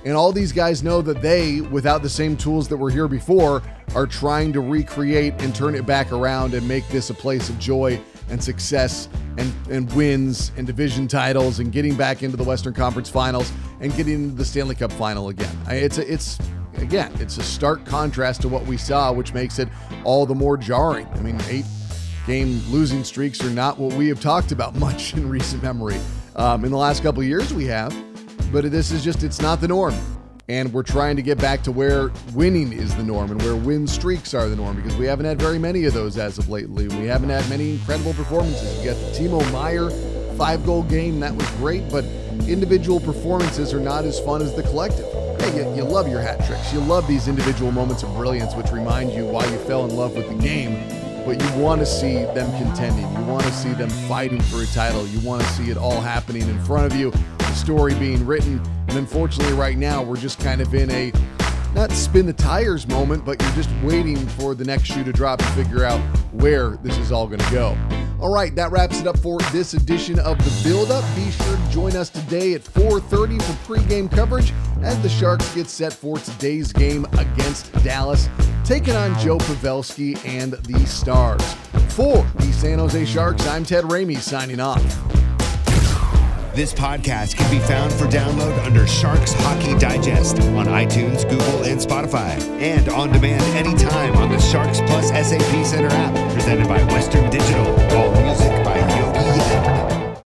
And 0.05 0.17
all 0.17 0.33
these 0.33 0.53
guys 0.53 0.83
know 0.83 1.01
that 1.03 1.23
they, 1.23 1.61
without 1.61 2.03
the 2.03 2.09
same 2.09 2.37
tools 2.37 2.69
that 2.69 2.77
were 2.77 2.91
here 2.91 3.07
before, 3.07 3.63
are 3.95 4.07
trying 4.07 4.53
to 4.53 4.61
recreate 4.61 5.35
and 5.39 5.55
turn 5.55 5.75
it 5.75 5.87
back 5.87 6.13
around 6.13 6.55
and 6.55 6.67
make 6.67 6.87
this 6.89 7.11
a 7.11 7.15
place 7.15 7.49
of 7.49 7.59
joy 7.59 8.01
and 8.29 8.43
success 8.43 9.09
and, 9.37 9.53
and 9.71 9.93
wins 9.95 10.51
and 10.57 10.67
division 10.67 11.07
titles 11.07 11.61
and 11.61 11.73
getting 11.73 11.95
back 11.95 12.23
into 12.23 12.37
the 12.37 12.45
Western 12.45 12.75
Conference 12.75 13.09
Finals 13.09 13.53
and 13.81 13.95
getting 13.97 14.15
into 14.15 14.35
the 14.35 14.45
Stanley 14.45 14.75
Cup 14.75 14.91
Final 14.93 15.29
again. 15.29 15.57
It's 15.69 15.99
a, 15.99 16.13
it's 16.13 16.39
again, 16.79 17.13
it's 17.21 17.39
a 17.39 17.43
stark 17.43 17.85
contrast 17.85 18.43
to 18.43 18.49
what 18.49 18.65
we 18.67 18.77
saw, 18.77 19.13
which 19.13 19.35
makes 19.35 19.59
it 19.59 19.69
all 20.05 20.27
the 20.27 20.35
more 20.35 20.57
jarring. 20.57 21.07
I 21.15 21.21
mean, 21.21 21.41
eight 21.49 21.67
game 22.27 22.61
losing 22.71 23.05
streaks 23.05 23.45
are 23.45 23.51
not 23.51 23.79
what 23.79 23.93
we 23.95 24.09
have 24.09 24.21
talked 24.21 24.53
about 24.53 24.75
much 24.77 25.15
in 25.15 25.29
recent 25.29 25.63
memory. 25.63 25.99
Um, 26.35 26.65
in 26.65 26.71
the 26.71 26.79
last 26.79 27.03
couple 27.03 27.23
years, 27.23 27.53
we 27.53 27.67
have 27.67 27.95
but 28.53 28.71
this 28.71 28.93
is 28.93 29.03
just, 29.03 29.23
it's 29.23 29.41
not 29.41 29.61
the 29.61 29.69
norm. 29.69 29.95
And 30.49 30.73
we're 30.73 30.83
trying 30.83 31.17
to 31.17 31.23
get 31.23 31.39
back 31.39 31.63
to 31.63 31.73
where 31.73 32.11
winning 32.35 32.73
is 32.73 32.95
the 32.95 33.03
norm 33.03 33.31
and 33.31 33.41
where 33.43 33.57
win 33.57 33.87
streaks 33.87 34.35
are 34.35 34.49
the 34.49 34.57
norm 34.57 34.77
because 34.77 34.97
we 34.97 35.07
haven't 35.07 35.25
had 35.25 35.41
very 35.41 35.59
many 35.59 35.85
of 35.87 35.95
those 35.95 36.19
as 36.19 36.37
of 36.37 36.49
lately. 36.49 36.89
We 36.89 37.07
haven't 37.07 37.31
had 37.31 37.49
many 37.49 37.73
incredible 37.73 38.13
performances. 38.13 38.79
We 38.79 38.85
got 38.85 38.97
the 38.97 39.19
Timo 39.19 39.51
Meier 39.53 39.91
five 40.37 40.65
goal 40.67 40.83
game, 40.83 41.21
that 41.21 41.35
was 41.35 41.49
great, 41.53 41.89
but 41.91 42.05
individual 42.49 43.01
performances 43.01 43.73
are 43.73 43.81
not 43.81 44.05
as 44.05 44.19
fun 44.21 44.43
as 44.43 44.55
the 44.55 44.63
collective. 44.63 45.07
Hey, 45.41 45.57
you, 45.57 45.77
you 45.77 45.85
love 45.85 46.09
your 46.09 46.21
hat 46.21 46.45
tricks. 46.47 46.73
You 46.73 46.81
love 46.81 47.07
these 47.07 47.29
individual 47.29 47.73
moments 47.73 48.03
of 48.03 48.15
brilliance, 48.15 48.55
which 48.55 48.71
remind 48.73 49.13
you 49.13 49.25
why 49.25 49.45
you 49.47 49.59
fell 49.59 49.85
in 49.85 49.95
love 49.95 50.15
with 50.15 50.29
the 50.29 50.35
game. 50.35 51.02
But 51.25 51.43
you 51.43 51.63
want 51.63 51.81
to 51.81 51.87
see 51.87 52.25
them 52.35 52.51
contending. 52.59 53.11
You 53.17 53.25
want 53.25 53.45
to 53.45 53.53
see 53.53 53.73
them 53.73 53.91
fighting 54.09 54.41
for 54.43 54.63
a 54.63 54.67
title. 54.67 55.07
You 55.07 55.21
want 55.21 55.43
to 55.43 55.49
see 55.49 55.71
it 55.71 55.77
all 55.77 56.01
happening 56.01 56.43
in 56.43 56.59
front 56.65 56.93
of 56.93 56.99
you, 56.99 57.11
the 57.39 57.53
story 57.55 57.95
being 57.95 58.25
written. 58.27 58.61
And 58.89 58.99
unfortunately, 58.99 59.55
right 59.55 59.77
now, 59.77 60.03
we're 60.03 60.17
just 60.17 60.41
kind 60.41 60.61
of 60.61 60.75
in 60.75 60.91
a 60.91 61.13
not 61.75 61.91
spin 61.93 62.27
the 62.27 62.33
tires 62.33 62.87
moment, 62.87 63.25
but 63.25 63.41
you're 63.41 63.53
just 63.53 63.71
waiting 63.83 64.17
for 64.17 64.55
the 64.55 64.65
next 64.65 64.85
shoe 64.85 65.05
to 65.05 65.13
drop 65.13 65.39
to 65.39 65.45
figure 65.47 65.85
out 65.85 66.01
where 66.33 66.77
this 66.83 66.99
is 66.99 67.13
all 67.13 67.27
going 67.27 67.41
to 67.41 67.51
go. 67.51 67.77
All 68.23 68.33
right, 68.33 68.55
that 68.55 68.71
wraps 68.71 69.01
it 69.01 69.09
up 69.09 69.19
for 69.19 69.41
this 69.51 69.75
edition 69.75 70.21
of 70.21 70.39
the 70.39 70.69
Build 70.69 70.93
Up. 70.93 71.05
Be 71.17 71.29
sure 71.33 71.57
to 71.57 71.71
join 71.73 71.97
us 71.97 72.09
today 72.09 72.55
at 72.55 72.63
4:30 72.63 73.41
for 73.41 73.75
pregame 73.75 74.09
coverage 74.09 74.53
as 74.81 74.97
the 75.03 75.09
Sharks 75.09 75.53
get 75.57 75.69
set 75.69 75.93
for 75.93 76.19
today's 76.19 76.73
game 76.73 77.05
against 77.19 77.73
Dallas, 77.83 78.29
taking 78.65 78.95
on 78.95 79.19
Joe 79.19 79.39
Pavelski 79.39 80.17
and 80.25 80.53
the 80.53 80.87
Stars. 80.87 81.43
For 81.89 82.25
the 82.37 82.53
San 82.53 82.79
Jose 82.79 83.05
Sharks, 83.07 83.45
I'm 83.49 83.65
Ted 83.65 83.83
Ramey 83.87 84.19
signing 84.19 84.61
off. 84.61 84.85
This 86.55 86.75
podcast 86.75 87.37
can 87.37 87.51
be 87.51 87.59
found 87.61 87.93
for 87.95 88.05
download 88.05 88.57
under 88.65 88.87
Sharks 88.87 89.33
Hockey 89.33 89.75
Digest 89.79 90.39
on 90.39 90.67
iTunes, 90.67 91.29
Google, 91.29 91.65
and 91.65 91.81
Spotify, 91.81 92.39
and 92.61 92.91
on 92.91 93.11
demand 93.11 93.43
anytime 93.57 94.15
on 94.19 94.31
the 94.31 94.39
Sharks 94.39 94.81
Plus 94.83 95.09
SAP 95.09 95.65
Center 95.65 95.89
app, 95.89 96.35
presented 96.35 96.69
by 96.69 96.83
Western 96.93 97.29
Digital. 97.31 97.73